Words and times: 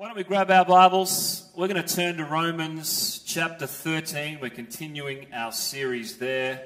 Why 0.00 0.06
don't 0.06 0.16
we 0.16 0.24
grab 0.24 0.50
our 0.50 0.64
Bibles? 0.64 1.46
We're 1.54 1.68
going 1.68 1.84
to 1.84 1.94
turn 1.94 2.16
to 2.16 2.24
Romans 2.24 3.22
chapter 3.26 3.66
13. 3.66 4.38
We're 4.40 4.48
continuing 4.48 5.26
our 5.34 5.52
series 5.52 6.16
there. 6.16 6.62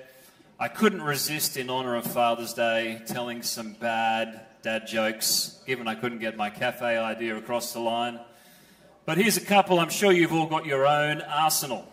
I 0.61 0.69
couldn't 0.69 1.03
resist, 1.03 1.57
in 1.57 1.69
honor 1.69 1.97
of 1.97 2.05
Father's 2.05 2.55
Day, 2.55 3.03
telling 3.09 3.43
some 3.43 3.73
bad 3.73 4.41
dad 4.63 4.87
jokes, 4.87 5.61
given 5.67 5.89
I 5.89 5.97
couldn't 5.97 6.21
get 6.21 6.37
my 6.37 6.49
cafe 6.49 6.97
idea 6.97 7.37
across 7.37 7.73
the 7.73 7.81
line. 7.81 8.21
But 9.05 9.19
here's 9.19 9.37
a 9.37 9.45
couple. 9.45 9.81
I'm 9.81 9.91
sure 9.91 10.13
you've 10.13 10.33
all 10.33 10.47
got 10.47 10.65
your 10.65 10.87
own 10.87 11.21
arsenal. 11.21 11.93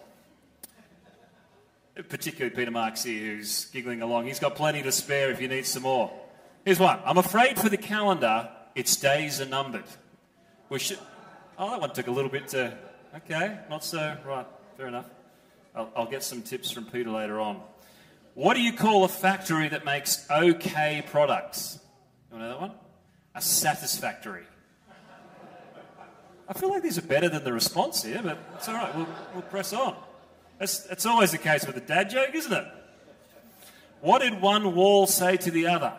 Particularly 2.08 2.56
Peter 2.56 2.70
Marks 2.70 3.04
here, 3.04 3.38
who's 3.38 3.66
giggling 3.66 4.04
along. 4.04 4.28
He's 4.28 4.40
got 4.40 4.54
plenty 4.54 4.84
to 4.84 4.92
spare 4.92 5.32
if 5.32 5.42
you 5.42 5.48
need 5.48 5.66
some 5.66 5.82
more. 5.82 6.12
Here's 6.66 6.78
one. 6.78 7.00
I'm 7.04 7.18
afraid 7.18 7.58
for 7.58 7.68
the 7.68 7.78
calendar, 7.78 8.48
its 8.76 8.96
days 8.96 9.42
are 9.42 9.48
numbered. 9.48 9.86
We 10.70 10.78
should. 10.78 11.00
Oh, 11.62 11.70
that 11.70 11.80
one 11.80 11.94
took 11.94 12.08
a 12.08 12.12
little 12.12 12.32
bit 12.32 12.48
to. 12.50 12.76
Okay, 13.18 13.56
not 13.70 13.84
so. 13.84 14.18
Right, 14.26 14.48
fair 14.78 14.88
enough. 14.88 15.06
I'll, 15.76 15.92
I'll 15.96 16.10
get 16.10 16.24
some 16.24 16.42
tips 16.42 16.72
from 16.72 16.86
Peter 16.86 17.12
later 17.12 17.40
on. 17.40 17.62
What 18.34 18.56
do 18.56 18.64
you 18.64 18.74
call 18.74 19.04
a 19.04 19.08
factory 19.08 19.70
that 19.70 19.86
makes 19.86 20.26
okay 20.32 21.04
products? 21.06 21.78
You 22.32 22.38
want 22.40 22.46
to 22.46 22.48
know 22.48 22.54
that 22.56 22.62
one? 22.62 22.72
A 23.36 23.42
satisfactory. 23.42 24.42
I 26.50 26.54
feel 26.54 26.72
like 26.72 26.82
these 26.82 26.98
are 26.98 27.04
better 27.04 27.30
than 27.30 27.44
the 27.44 27.54
response 27.54 28.02
here, 28.02 28.22
but 28.24 28.40
it's 28.56 28.68
all 28.68 28.74
right. 28.74 28.96
We'll, 28.96 29.08
we'll 29.36 29.44
press 29.44 29.72
on. 29.72 29.96
That's, 30.58 31.06
always 31.06 31.30
the 31.30 31.38
case 31.38 31.68
with 31.68 31.78
a 31.78 31.82
dad 31.82 32.10
joke, 32.10 32.34
isn't 32.34 32.52
it? 32.52 32.66
What 34.02 34.24
did 34.24 34.42
one 34.42 34.74
wall 34.74 35.06
say 35.06 35.38
to 35.38 35.52
the 35.52 35.68
other? 35.68 35.94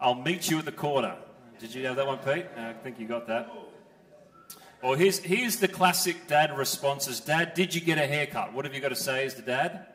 I'll 0.00 0.16
meet 0.16 0.50
you 0.50 0.58
at 0.58 0.64
the 0.64 0.72
corner. 0.72 1.14
Did 1.60 1.72
you 1.72 1.86
have 1.86 1.94
that 1.94 2.06
one, 2.08 2.18
Pete? 2.18 2.46
I 2.56 2.72
think 2.72 2.98
you 2.98 3.06
got 3.06 3.28
that. 3.28 3.48
Or 4.82 4.96
here's, 4.96 5.20
here's 5.20 5.56
the 5.56 5.68
classic 5.68 6.26
dad 6.26 6.56
responses 6.58 7.20
Dad, 7.20 7.54
did 7.54 7.74
you 7.74 7.80
get 7.80 7.98
a 7.98 8.06
haircut? 8.06 8.52
What 8.52 8.64
have 8.64 8.74
you 8.74 8.80
got 8.80 8.88
to 8.88 8.96
say 8.96 9.24
as 9.24 9.36
the 9.36 9.42
dad? 9.42 9.86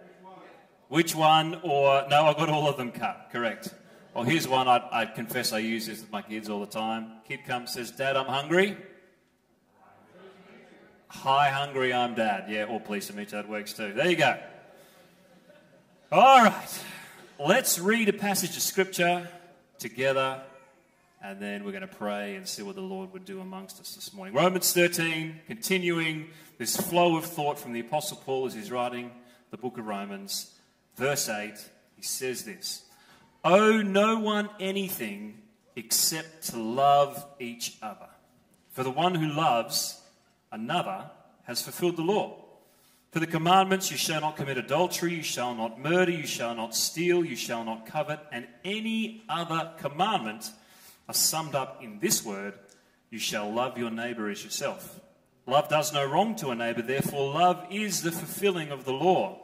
Which 0.88 1.14
one? 1.14 1.60
Or, 1.64 2.06
no, 2.10 2.26
I 2.26 2.34
got 2.34 2.50
all 2.50 2.70
of 2.70 2.78
them 2.78 2.94
cut. 2.94 3.30
Correct. 3.32 3.74
Well, 4.14 4.24
here's 4.24 4.48
one 4.48 4.70
I, 4.70 4.88
I 4.92 5.06
confess 5.06 5.52
I 5.52 5.60
use 5.60 5.88
this 5.88 6.00
with 6.00 6.12
my 6.12 6.22
kids 6.22 6.50
all 6.50 6.62
the 6.62 6.66
time. 6.66 7.12
Kid 7.28 7.46
comes, 7.46 7.74
says, 7.74 7.92
Dad, 7.92 8.16
I'm 8.16 8.26
hungry. 8.26 8.78
Hi, 11.10 11.50
hungry, 11.50 11.94
I'm 11.94 12.16
dad. 12.16 12.46
Yeah, 12.50 12.66
or 12.66 12.80
pleased 12.80 13.08
to 13.10 13.16
meet 13.16 13.32
you, 13.32 13.38
that 13.38 13.50
works 13.50 13.74
too. 13.74 13.94
There 13.94 14.10
you 14.10 14.16
go. 14.16 14.38
All 16.12 16.44
right. 16.44 16.84
Let's 17.40 17.80
read 17.80 18.08
a 18.08 18.14
passage 18.14 18.56
of 18.56 18.64
scripture 18.64 19.28
together 19.78 20.42
and 21.22 21.42
then 21.42 21.64
we're 21.64 21.72
going 21.72 21.82
to 21.82 21.88
pray 21.88 22.36
and 22.36 22.48
see 22.48 22.62
what 22.62 22.76
the 22.76 22.82
Lord 22.82 23.12
would 23.14 23.26
do 23.26 23.42
amongst 23.42 23.80
us 23.80 23.96
this 23.96 24.14
morning. 24.14 24.36
Romans 24.36 24.72
13, 24.74 25.42
continuing 25.48 26.28
this 26.58 26.78
flow 26.78 27.18
of 27.18 27.26
thought 27.26 27.60
from 27.60 27.74
the 27.74 27.80
Apostle 27.80 28.18
Paul 28.18 28.46
as 28.46 28.54
he's 28.54 28.72
writing 28.72 29.12
the 29.52 29.58
book 29.58 29.78
of 29.78 29.88
Romans. 29.88 30.54
Verse 30.96 31.28
8, 31.30 31.54
he 31.96 32.04
says 32.04 32.44
this 32.44 32.84
Owe 33.44 33.82
no 33.82 34.20
one 34.20 34.50
anything 34.60 35.42
except 35.76 36.50
to 36.50 36.58
love 36.58 37.26
each 37.40 37.78
other. 37.82 38.10
For 38.72 38.84
the 38.84 38.92
one 38.92 39.16
who 39.16 39.28
loves 39.28 40.02
another 40.52 41.10
has 41.44 41.62
fulfilled 41.62 41.98
the 41.98 42.04
law. 42.04 42.44
For 43.12 43.20
the 43.20 43.28
commandments, 43.28 43.90
you 43.90 43.98
shall 43.98 44.22
not 44.22 44.36
commit 44.36 44.58
adultery, 44.58 45.14
you 45.14 45.24
shall 45.24 45.56
not 45.56 45.80
murder, 45.80 46.12
you 46.12 46.28
shall 46.28 46.54
not 46.54 46.76
steal, 46.76 47.24
you 47.24 47.36
shall 47.36 47.64
not 47.64 47.86
covet, 47.86 48.20
and 48.32 48.48
any 48.64 49.24
other 49.30 49.72
commandment 49.80 50.52
are 51.08 51.14
summed 51.14 51.56
up 51.56 51.82
in 51.84 52.00
this 52.00 52.24
word 52.24 52.54
you 53.10 53.20
shall 53.20 53.52
love 53.52 53.78
your 53.78 53.90
neighbor 53.90 54.30
as 54.30 54.44
yourself. 54.44 55.00
Love 55.46 55.70
does 55.70 55.94
no 55.94 56.06
wrong 56.06 56.36
to 56.36 56.50
a 56.50 56.56
neighbor, 56.56 56.82
therefore, 56.82 57.34
love 57.34 57.66
is 57.72 58.02
the 58.02 58.12
fulfilling 58.12 58.70
of 58.70 58.84
the 58.84 58.92
law. 58.92 59.40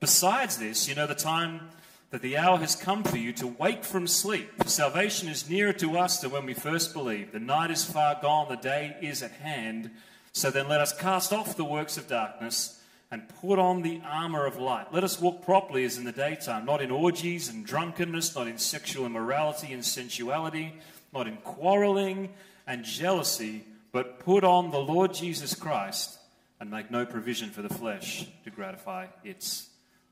Besides 0.00 0.58
this, 0.58 0.86
you 0.86 0.94
know 0.94 1.06
the 1.06 1.14
time 1.14 1.70
that 2.10 2.20
the 2.20 2.36
hour 2.36 2.58
has 2.58 2.76
come 2.76 3.02
for 3.02 3.16
you 3.16 3.32
to 3.32 3.46
wake 3.46 3.82
from 3.82 4.06
sleep. 4.06 4.50
For 4.58 4.68
salvation 4.68 5.28
is 5.28 5.48
nearer 5.48 5.72
to 5.74 5.96
us 5.96 6.20
than 6.20 6.30
when 6.30 6.44
we 6.44 6.52
first 6.52 6.92
believed. 6.92 7.32
The 7.32 7.40
night 7.40 7.70
is 7.70 7.84
far 7.84 8.18
gone, 8.20 8.48
the 8.50 8.56
day 8.56 8.96
is 9.00 9.22
at 9.22 9.32
hand. 9.32 9.90
So 10.32 10.50
then 10.50 10.68
let 10.68 10.82
us 10.82 10.96
cast 10.96 11.32
off 11.32 11.56
the 11.56 11.64
works 11.64 11.96
of 11.96 12.06
darkness 12.06 12.82
and 13.10 13.26
put 13.40 13.58
on 13.58 13.80
the 13.80 14.02
armor 14.04 14.44
of 14.44 14.58
light. 14.58 14.92
Let 14.92 15.04
us 15.04 15.18
walk 15.18 15.42
properly 15.42 15.84
as 15.84 15.96
in 15.96 16.04
the 16.04 16.12
daytime, 16.12 16.66
not 16.66 16.82
in 16.82 16.90
orgies 16.90 17.48
and 17.48 17.64
drunkenness, 17.64 18.36
not 18.36 18.46
in 18.46 18.58
sexual 18.58 19.06
immorality 19.06 19.72
and 19.72 19.82
sensuality 19.82 20.74
not 21.16 21.26
in 21.26 21.38
quarreling 21.38 22.28
and 22.66 22.84
jealousy, 22.84 23.64
but 23.90 24.18
put 24.20 24.44
on 24.44 24.70
the 24.70 24.78
Lord 24.78 25.14
Jesus 25.14 25.54
Christ 25.54 26.18
and 26.60 26.70
make 26.70 26.90
no 26.90 27.06
provision 27.06 27.48
for 27.48 27.62
the 27.62 27.72
flesh 27.72 28.26
to 28.44 28.50
gratify 28.50 29.06
its 29.24 29.70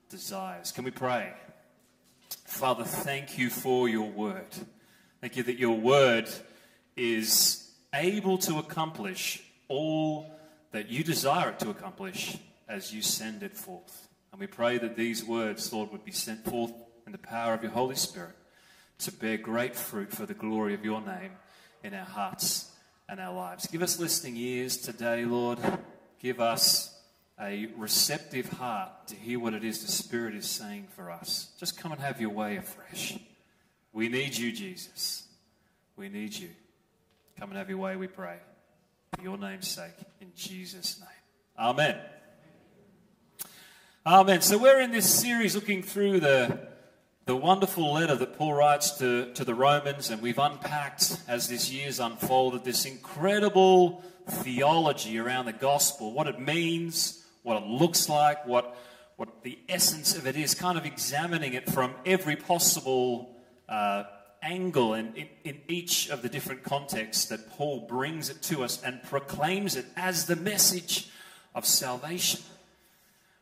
desires. 0.09 0.71
Can 0.71 0.83
we 0.83 0.89
pray? 0.89 1.31
Father, 2.45 2.83
thank 2.83 3.37
you 3.37 3.51
for 3.51 3.87
your 3.87 4.09
word. 4.09 4.47
Thank 5.21 5.37
you 5.37 5.43
that 5.43 5.59
your 5.59 5.77
word 5.77 6.27
is 6.95 7.69
able 7.93 8.39
to 8.39 8.57
accomplish 8.57 9.43
all 9.67 10.31
that 10.71 10.89
you 10.89 11.03
desire 11.03 11.49
it 11.49 11.59
to 11.59 11.69
accomplish 11.69 12.37
as 12.67 12.91
you 12.91 13.03
send 13.03 13.43
it 13.43 13.55
forth. 13.55 14.07
And 14.31 14.41
we 14.41 14.47
pray 14.47 14.79
that 14.79 14.95
these 14.95 15.23
words, 15.23 15.71
Lord, 15.71 15.91
would 15.91 16.03
be 16.03 16.11
sent 16.11 16.45
forth 16.45 16.73
in 17.05 17.11
the 17.11 17.19
power 17.19 17.53
of 17.53 17.61
your 17.61 17.71
Holy 17.71 17.95
Spirit 17.95 18.35
to 18.99 19.11
bear 19.11 19.37
great 19.37 19.75
fruit 19.75 20.11
for 20.11 20.25
the 20.25 20.33
glory 20.33 20.73
of 20.73 20.85
your 20.85 21.01
name 21.01 21.31
in 21.83 21.93
our 21.93 22.05
hearts 22.05 22.71
and 23.09 23.19
our 23.19 23.33
lives. 23.33 23.67
Give 23.67 23.81
us 23.81 23.99
listening 23.99 24.37
ears 24.37 24.77
today, 24.77 25.25
Lord. 25.25 25.59
Give 26.19 26.39
us 26.39 26.97
a 27.39 27.67
receptive 27.77 28.49
heart 28.49 29.07
to 29.07 29.15
hear 29.15 29.39
what 29.39 29.53
it 29.53 29.63
is 29.63 29.85
the 29.85 29.91
Spirit 29.91 30.35
is 30.35 30.49
saying 30.49 30.87
for 30.95 31.11
us. 31.11 31.49
Just 31.59 31.77
come 31.77 31.91
and 31.91 32.01
have 32.01 32.21
your 32.21 32.29
way 32.29 32.57
afresh. 32.57 33.19
We 33.91 34.09
need 34.09 34.35
you, 34.37 34.51
Jesus. 34.51 35.27
We 35.97 36.09
need 36.09 36.33
you. 36.33 36.49
Come 37.39 37.49
and 37.49 37.57
have 37.57 37.69
your 37.69 37.77
way, 37.77 37.95
we 37.95 38.07
pray. 38.07 38.37
For 39.15 39.21
your 39.21 39.37
name's 39.37 39.67
sake, 39.67 39.93
in 40.21 40.31
Jesus' 40.35 40.99
name. 40.99 41.09
Amen. 41.57 41.97
Amen. 44.05 44.41
So 44.41 44.57
we're 44.57 44.81
in 44.81 44.91
this 44.91 45.13
series 45.13 45.55
looking 45.55 45.81
through 45.81 46.19
the 46.19 46.74
the 47.25 47.35
wonderful 47.35 47.93
letter 47.93 48.15
that 48.15 48.37
Paul 48.37 48.53
writes 48.53 48.99
to, 48.99 49.33
to 49.33 49.43
the 49.43 49.55
Romans, 49.55 50.11
and 50.11 50.21
we've 50.21 50.37
unpacked 50.37 51.17
as 51.27 51.49
this 51.49 51.71
year's 51.71 51.99
unfolded 51.99 52.63
this 52.63 52.85
incredible 52.85 54.03
theology 54.27 55.17
around 55.17 55.45
the 55.45 55.53
gospel, 55.53 56.13
what 56.13 56.27
it 56.27 56.39
means, 56.39 57.25
what 57.41 57.57
it 57.57 57.67
looks 57.67 58.09
like, 58.09 58.45
what, 58.45 58.77
what 59.15 59.41
the 59.41 59.57
essence 59.67 60.15
of 60.15 60.27
it 60.27 60.35
is, 60.35 60.53
kind 60.53 60.77
of 60.77 60.85
examining 60.85 61.55
it 61.55 61.67
from 61.71 61.95
every 62.05 62.35
possible 62.35 63.35
uh, 63.67 64.03
angle 64.43 64.93
and 64.93 65.17
in, 65.17 65.27
in 65.43 65.57
each 65.67 66.09
of 66.09 66.21
the 66.21 66.29
different 66.29 66.61
contexts 66.61 67.25
that 67.25 67.49
Paul 67.49 67.87
brings 67.87 68.29
it 68.29 68.43
to 68.43 68.63
us 68.63 68.83
and 68.83 69.01
proclaims 69.01 69.75
it 69.75 69.87
as 69.95 70.27
the 70.27 70.35
message 70.35 71.09
of 71.55 71.65
salvation. 71.65 72.41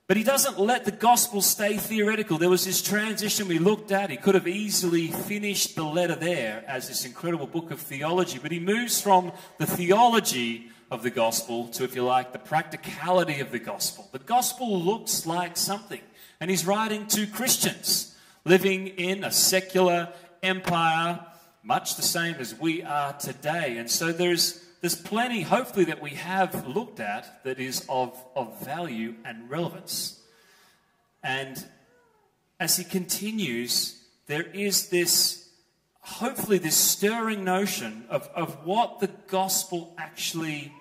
But 0.06 0.18
he 0.18 0.24
doesn't 0.24 0.60
let 0.60 0.84
the 0.84 0.92
gospel 0.92 1.42
stay 1.42 1.78
theoretical. 1.78 2.38
There 2.38 2.50
was 2.50 2.66
this 2.66 2.82
transition 2.82 3.48
we 3.48 3.58
looked 3.58 3.92
at. 3.92 4.10
He 4.10 4.18
could 4.18 4.36
have 4.36 4.50
easily 4.50 5.08
finished 5.08 5.76
the 5.76 5.84
letter 5.84 6.16
there 6.16 6.66
as 6.68 6.90
this 6.90 7.06
incredible 7.06 7.48
book 7.48 7.72
of 7.72 7.80
theology, 7.80 8.38
but 8.38 8.52
he 8.52 8.60
moves 8.60 9.00
from 9.00 9.32
the 9.60 9.66
theology 9.66 10.70
of 10.92 11.04
the 11.04 11.10
gospel 11.10 11.70
to, 11.70 11.86
if 11.86 11.96
you 11.96 12.04
like, 12.04 12.34
the 12.34 12.40
practicality 12.40 13.40
of 13.40 13.52
the 13.52 13.60
gospel. 13.60 14.10
The 14.12 14.20
gospel 14.20 14.78
looks 14.78 15.26
like 15.26 15.56
something, 15.56 16.02
and 16.42 16.50
he's 16.50 16.66
writing 16.66 17.08
to 17.08 17.26
Christians 17.26 18.16
living 18.44 18.88
in 18.88 19.24
a 19.24 19.32
secular 19.32 20.10
empire, 20.44 21.26
much 21.64 21.96
the 21.96 22.02
same 22.02 22.36
as 22.40 22.60
we 22.60 22.84
are 22.84 23.14
today. 23.14 23.78
And 23.78 23.90
so 23.90 24.12
there's 24.12 24.63
there's 24.84 24.96
plenty, 24.96 25.44
hopefully, 25.44 25.86
that 25.86 26.02
we 26.02 26.10
have 26.10 26.68
looked 26.68 27.00
at 27.00 27.42
that 27.46 27.58
is 27.58 27.86
of, 27.88 28.22
of 28.36 28.60
value 28.66 29.16
and 29.24 29.50
relevance. 29.50 30.20
And 31.24 31.66
as 32.60 32.76
he 32.76 32.84
continues, 32.84 33.98
there 34.28 34.44
is 34.44 34.90
this, 34.90 35.48
hopefully, 36.02 36.58
this 36.58 36.76
stirring 36.76 37.46
notion 37.46 38.04
of, 38.10 38.28
of 38.36 38.66
what 38.66 39.00
the 39.00 39.08
gospel 39.28 39.96
actually 39.98 40.74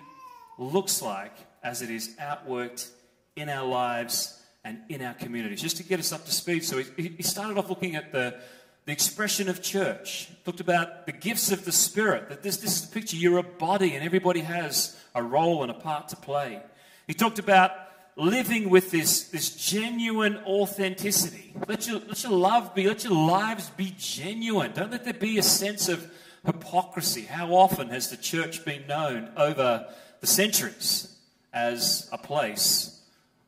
looks 0.59 1.01
like 1.01 1.37
as 1.63 1.81
it 1.81 1.89
is 1.89 2.13
outworked 2.19 2.89
in 3.37 3.47
our 3.47 3.65
lives 3.65 4.37
and 4.65 4.79
in 4.89 5.01
our 5.01 5.13
communities. 5.13 5.61
Just 5.61 5.77
to 5.77 5.83
get 5.83 6.01
us 6.01 6.11
up 6.11 6.25
to 6.25 6.31
speed. 6.33 6.65
So 6.65 6.79
he, 6.79 7.07
he 7.07 7.23
started 7.23 7.57
off 7.57 7.69
looking 7.69 7.95
at 7.95 8.11
the, 8.11 8.37
the 8.85 8.91
expression 8.91 9.49
of 9.49 9.61
church. 9.61 10.29
Talked 10.45 10.59
about 10.59 11.05
the 11.05 11.11
gifts 11.11 11.51
of 11.51 11.65
the 11.65 11.71
Spirit, 11.71 12.29
that 12.29 12.43
this, 12.43 12.57
this 12.57 12.75
is 12.75 12.89
the 12.89 12.93
picture. 12.93 13.15
You're 13.15 13.39
a 13.39 13.43
body 13.43 13.95
and 13.95 14.03
everybody 14.03 14.41
has 14.41 14.99
a 15.15 15.23
role 15.23 15.61
and 15.61 15.71
a 15.71 15.75
part 15.75 16.09
to 16.09 16.15
play. 16.15 16.61
He 17.07 17.13
talked 17.13 17.39
about 17.39 17.71
living 18.15 18.69
with 18.69 18.91
this, 18.91 19.29
this 19.29 19.55
genuine 19.55 20.37
authenticity. 20.45 21.53
Let 21.67 21.87
your, 21.87 21.99
let 21.99 22.23
your 22.23 22.33
love 22.33 22.75
be, 22.75 22.87
let 22.87 23.03
your 23.03 23.13
lives 23.13 23.69
be 23.71 23.93
genuine. 23.97 24.71
Don't 24.73 24.91
let 24.91 25.03
there 25.03 25.13
be 25.13 25.37
a 25.37 25.43
sense 25.43 25.89
of 25.89 26.11
hypocrisy. 26.45 27.21
How 27.21 27.53
often 27.53 27.89
has 27.89 28.09
the 28.09 28.17
church 28.17 28.65
been 28.65 28.85
known 28.87 29.31
over 29.37 29.87
the 30.19 30.27
centuries 30.27 31.13
as 31.53 32.09
a 32.11 32.17
place 32.17 33.01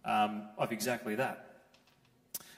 um, 0.06 0.44
of 0.58 0.72
exactly 0.72 1.16
that. 1.16 1.46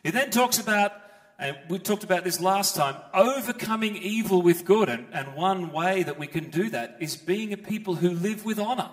He 0.04 0.12
then 0.12 0.30
talks 0.30 0.60
about, 0.60 0.92
and 1.40 1.56
we 1.70 1.78
talked 1.78 2.04
about 2.04 2.24
this 2.24 2.42
last 2.42 2.76
time, 2.76 2.96
overcoming 3.14 3.96
evil 3.96 4.42
with 4.42 4.66
good. 4.66 4.90
And, 4.90 5.06
and 5.14 5.36
one 5.36 5.72
way 5.72 6.04
that 6.04 6.18
we 6.18 6.26
can 6.26 6.50
do 6.50 6.70
that 6.72 6.98
is 7.00 7.16
being 7.16 7.54
a 7.54 7.58
people 7.58 7.96
who 7.96 8.10
live 8.10 8.44
with 8.44 8.60
honor. 8.60 8.90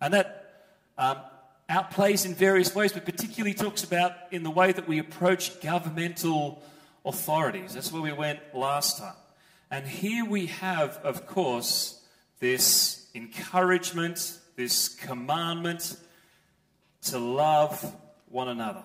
And 0.00 0.14
that 0.14 0.66
um, 0.96 1.16
outplays 1.68 2.26
in 2.26 2.34
various 2.34 2.74
ways, 2.74 2.92
but 2.92 3.04
particularly 3.04 3.54
talks 3.54 3.82
about 3.82 4.12
in 4.30 4.44
the 4.44 4.50
way 4.50 4.70
that 4.70 4.86
we 4.86 5.00
approach 5.00 5.60
governmental 5.60 6.62
authorities. 7.04 7.74
That's 7.74 7.90
where 7.90 8.02
we 8.02 8.12
went 8.12 8.38
last 8.54 8.98
time. 8.98 9.16
And 9.70 9.84
here 9.84 10.24
we 10.24 10.46
have, 10.46 10.98
of 11.02 11.26
course, 11.26 12.00
this 12.38 13.08
encouragement, 13.16 14.38
this 14.54 14.88
commandment 14.88 15.96
to 17.06 17.18
love 17.18 17.94
one 18.28 18.48
another. 18.48 18.84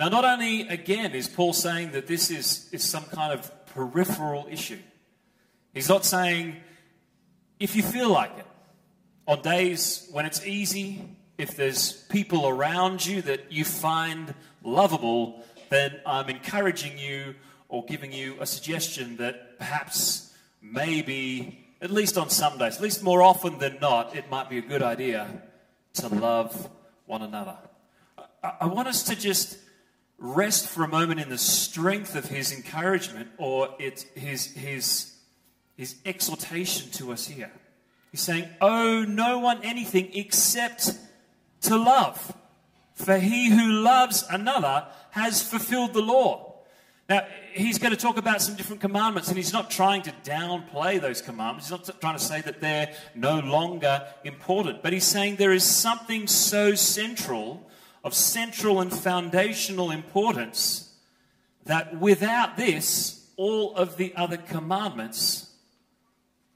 Now, 0.00 0.08
not 0.08 0.24
only, 0.24 0.62
again, 0.62 1.12
is 1.12 1.28
Paul 1.28 1.52
saying 1.52 1.90
that 1.92 2.06
this 2.06 2.30
is, 2.30 2.70
is 2.72 2.82
some 2.82 3.04
kind 3.04 3.34
of 3.34 3.66
peripheral 3.66 4.46
issue, 4.50 4.78
he's 5.74 5.90
not 5.90 6.06
saying 6.06 6.56
if 7.58 7.76
you 7.76 7.82
feel 7.82 8.08
like 8.08 8.32
it, 8.38 8.46
on 9.28 9.42
days 9.42 10.08
when 10.10 10.24
it's 10.24 10.46
easy, 10.46 11.04
if 11.36 11.54
there's 11.54 11.92
people 12.08 12.48
around 12.48 13.04
you 13.04 13.20
that 13.20 13.52
you 13.52 13.66
find 13.66 14.32
lovable, 14.64 15.44
then 15.68 16.00
I'm 16.06 16.30
encouraging 16.30 16.96
you 16.96 17.34
or 17.68 17.84
giving 17.84 18.10
you 18.10 18.38
a 18.40 18.46
suggestion 18.46 19.18
that 19.18 19.58
perhaps, 19.58 20.34
maybe, 20.62 21.62
at 21.82 21.90
least 21.90 22.16
on 22.16 22.30
some 22.30 22.56
days, 22.56 22.76
at 22.76 22.82
least 22.82 23.02
more 23.02 23.20
often 23.20 23.58
than 23.58 23.76
not, 23.82 24.16
it 24.16 24.30
might 24.30 24.48
be 24.48 24.56
a 24.56 24.62
good 24.62 24.82
idea 24.82 25.28
to 25.92 26.08
love 26.08 26.70
one 27.04 27.20
another. 27.20 27.58
I, 28.42 28.52
I 28.62 28.66
want 28.66 28.88
us 28.88 29.02
to 29.02 29.14
just 29.14 29.58
rest 30.20 30.68
for 30.68 30.84
a 30.84 30.88
moment 30.88 31.18
in 31.18 31.28
the 31.28 31.38
strength 31.38 32.14
of 32.14 32.26
his 32.26 32.52
encouragement 32.52 33.30
or 33.38 33.74
his, 33.78 34.04
his, 34.54 35.16
his 35.76 35.96
exhortation 36.04 36.90
to 36.92 37.10
us 37.10 37.26
here. 37.26 37.50
He's 38.12 38.20
saying, 38.20 38.48
Owe 38.60 39.04
no 39.08 39.38
one 39.38 39.64
anything 39.64 40.10
except 40.14 40.92
to 41.62 41.76
love. 41.76 42.36
For 42.94 43.18
he 43.18 43.48
who 43.48 43.72
loves 43.72 44.24
another 44.30 44.86
has 45.12 45.42
fulfilled 45.42 45.94
the 45.94 46.02
law. 46.02 46.50
Now, 47.08 47.26
he's 47.52 47.78
going 47.78 47.90
to 47.90 47.96
talk 47.96 48.18
about 48.18 48.40
some 48.40 48.54
different 48.54 48.80
commandments, 48.80 49.28
and 49.28 49.36
he's 49.36 49.52
not 49.52 49.70
trying 49.70 50.02
to 50.02 50.12
downplay 50.22 51.00
those 51.00 51.20
commandments. 51.20 51.68
He's 51.68 51.88
not 51.88 52.00
trying 52.00 52.16
to 52.16 52.22
say 52.22 52.40
that 52.42 52.60
they're 52.60 52.94
no 53.14 53.40
longer 53.40 54.06
important, 54.22 54.82
but 54.82 54.92
he's 54.92 55.04
saying 55.04 55.36
there 55.36 55.52
is 55.52 55.64
something 55.64 56.26
so 56.26 56.74
central, 56.74 57.66
of 58.02 58.14
central 58.14 58.80
and 58.80 58.92
foundational 58.92 59.90
importance, 59.90 60.94
that 61.64 61.98
without 61.98 62.56
this, 62.56 63.30
all 63.36 63.74
of 63.74 63.96
the 63.96 64.14
other 64.16 64.36
commandments 64.36 65.50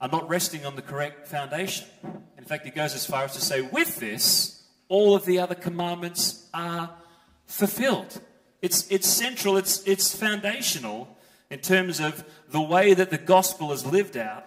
are 0.01 0.09
not 0.09 0.27
resting 0.29 0.65
on 0.65 0.75
the 0.75 0.81
correct 0.81 1.27
foundation. 1.27 1.87
In 2.37 2.43
fact, 2.43 2.65
he 2.65 2.71
goes 2.71 2.93
as 2.93 3.05
far 3.05 3.23
as 3.23 3.33
to 3.33 3.41
say, 3.41 3.61
with 3.61 3.99
this, 3.99 4.63
all 4.87 5.15
of 5.15 5.25
the 5.25 5.39
other 5.39 5.55
commandments 5.55 6.47
are 6.53 6.91
fulfilled. 7.47 8.19
It's, 8.61 8.89
it's 8.91 9.07
central, 9.07 9.57
it's, 9.57 9.83
it's 9.87 10.15
foundational 10.15 11.17
in 11.49 11.59
terms 11.59 11.99
of 11.99 12.25
the 12.49 12.61
way 12.61 12.93
that 12.93 13.09
the 13.09 13.17
gospel 13.17 13.71
is 13.71 13.85
lived 13.85 14.17
out 14.17 14.45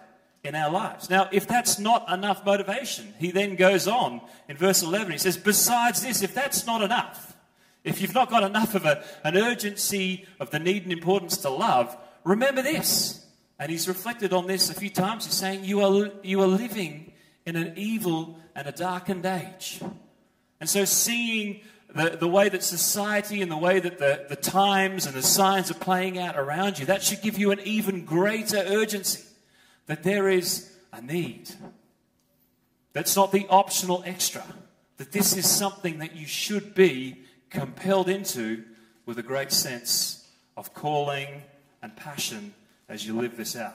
in 0.49 0.55
our 0.55 0.71
lives. 0.71 1.11
Now, 1.11 1.29
if 1.31 1.47
that's 1.47 1.77
not 1.77 2.11
enough 2.11 2.43
motivation, 2.43 3.13
he 3.19 3.29
then 3.29 3.55
goes 3.55 3.87
on 3.87 4.19
in 4.47 4.57
verse 4.57 4.81
11. 4.81 5.11
He 5.11 5.17
says, 5.19 5.37
Besides 5.37 6.01
this, 6.01 6.23
if 6.23 6.33
that's 6.33 6.65
not 6.65 6.81
enough, 6.81 7.37
if 7.83 8.01
you've 8.01 8.15
not 8.15 8.31
got 8.31 8.41
enough 8.41 8.73
of 8.73 8.83
a, 8.83 9.03
an 9.23 9.37
urgency 9.37 10.25
of 10.39 10.49
the 10.49 10.57
need 10.57 10.83
and 10.83 10.91
importance 10.91 11.37
to 11.37 11.51
love, 11.51 11.95
remember 12.23 12.63
this. 12.63 13.27
And 13.59 13.71
he's 13.71 13.87
reflected 13.87 14.33
on 14.33 14.47
this 14.47 14.71
a 14.71 14.73
few 14.73 14.89
times. 14.89 15.25
He's 15.25 15.35
saying, 15.35 15.65
You 15.65 15.81
are, 15.81 16.09
you 16.23 16.41
are 16.41 16.47
living 16.47 17.13
in 17.45 17.55
an 17.55 17.73
evil 17.75 18.39
and 18.55 18.67
a 18.67 18.71
darkened 18.71 19.27
age. 19.27 19.79
And 20.59 20.67
so, 20.67 20.83
seeing 20.83 21.61
the, 21.93 22.17
the 22.19 22.27
way 22.27 22.49
that 22.49 22.63
society 22.63 23.43
and 23.43 23.51
the 23.51 23.57
way 23.57 23.79
that 23.79 23.99
the, 23.99 24.25
the 24.29 24.35
times 24.35 25.05
and 25.05 25.13
the 25.13 25.21
signs 25.21 25.69
are 25.69 25.75
playing 25.75 26.17
out 26.17 26.39
around 26.39 26.79
you, 26.79 26.87
that 26.87 27.03
should 27.03 27.21
give 27.21 27.37
you 27.37 27.51
an 27.51 27.59
even 27.59 28.03
greater 28.03 28.57
urgency 28.57 29.28
that 29.89 30.03
there 30.03 30.29
is 30.29 30.71
a 30.93 31.01
need. 31.01 31.49
That's 32.93 33.15
not 33.15 33.31
the 33.31 33.47
optional 33.49 34.03
extra, 34.05 34.43
that 34.97 35.11
this 35.11 35.35
is 35.35 35.49
something 35.49 35.97
that 35.97 36.15
you 36.15 36.27
should 36.27 36.75
be 36.75 37.23
compelled 37.49 38.07
into 38.07 38.65
with 39.07 39.17
a 39.17 39.23
great 39.23 39.51
sense 39.51 40.29
of 40.55 40.75
calling 40.75 41.41
and 41.81 41.95
passion 41.95 42.53
as 42.87 43.07
you 43.07 43.19
live 43.19 43.35
this 43.35 43.55
out. 43.55 43.73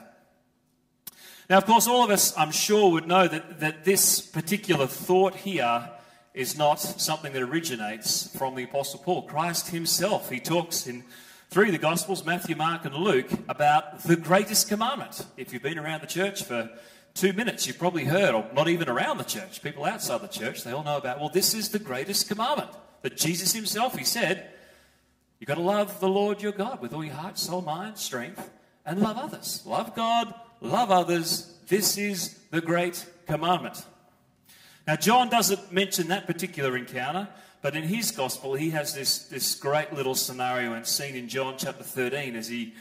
Now, 1.49 1.57
of 1.57 1.65
course, 1.65 1.85
all 1.85 2.05
of 2.05 2.11
us, 2.11 2.33
I'm 2.37 2.51
sure, 2.51 2.93
would 2.93 3.09
know 3.09 3.27
that, 3.27 3.59
that 3.59 3.83
this 3.83 4.21
particular 4.21 4.87
thought 4.87 5.35
here 5.35 5.89
is 6.33 6.57
not 6.57 6.75
something 6.75 7.33
that 7.33 7.41
originates 7.41 8.33
from 8.37 8.55
the 8.55 8.63
Apostle 8.63 9.01
Paul. 9.01 9.23
Christ 9.23 9.67
himself, 9.67 10.29
he 10.29 10.39
talks 10.39 10.87
in 10.87 11.03
of 11.51 11.71
the 11.71 11.77
Gospels, 11.77 12.25
Matthew, 12.25 12.55
Mark, 12.55 12.85
and 12.85 12.93
Luke, 12.95 13.29
about 13.47 14.03
the 14.03 14.15
greatest 14.17 14.67
commandment. 14.67 15.25
If 15.37 15.53
you've 15.53 15.63
been 15.63 15.79
around 15.79 16.01
the 16.01 16.07
church 16.07 16.43
for 16.43 16.69
two 17.13 17.31
minutes, 17.31 17.65
you've 17.65 17.79
probably 17.79 18.03
heard, 18.03 18.35
or 18.35 18.45
not 18.53 18.67
even 18.67 18.89
around 18.89 19.19
the 19.19 19.23
church, 19.23 19.63
people 19.63 19.85
outside 19.85 20.21
the 20.21 20.27
church, 20.27 20.63
they 20.63 20.71
all 20.71 20.83
know 20.83 20.97
about, 20.97 21.19
well, 21.19 21.29
this 21.29 21.53
is 21.53 21.69
the 21.69 21.79
greatest 21.79 22.27
commandment. 22.27 22.69
That 23.03 23.15
Jesus 23.15 23.53
himself, 23.53 23.97
he 23.97 24.03
said, 24.03 24.49
you've 25.39 25.47
got 25.47 25.55
to 25.55 25.61
love 25.61 25.99
the 26.01 26.09
Lord 26.09 26.41
your 26.41 26.51
God 26.51 26.81
with 26.81 26.93
all 26.93 27.05
your 27.05 27.13
heart, 27.13 27.39
soul, 27.39 27.61
mind, 27.61 27.97
strength, 27.97 28.49
and 28.85 28.99
love 28.99 29.17
others. 29.17 29.63
Love 29.65 29.95
God, 29.95 30.33
love 30.59 30.91
others. 30.91 31.53
This 31.67 31.97
is 31.97 32.37
the 32.51 32.61
great 32.61 33.05
commandment. 33.27 33.85
Now, 34.85 34.97
John 34.97 35.29
doesn't 35.29 35.71
mention 35.71 36.09
that 36.09 36.27
particular 36.27 36.75
encounter, 36.75 37.29
but 37.65 37.75
in 37.75 37.81
his 37.81 38.11
gospel, 38.11 38.53
he 38.53 38.69
has 38.69 38.93
this, 38.93 39.23
this 39.23 39.55
great 39.55 39.91
little 39.91 40.13
scenario 40.13 40.73
and 40.73 40.85
scene 40.85 41.15
in 41.15 41.27
John 41.27 41.55
chapter 41.57 41.83
13 41.83 42.35
as 42.35 42.47
he 42.47 42.75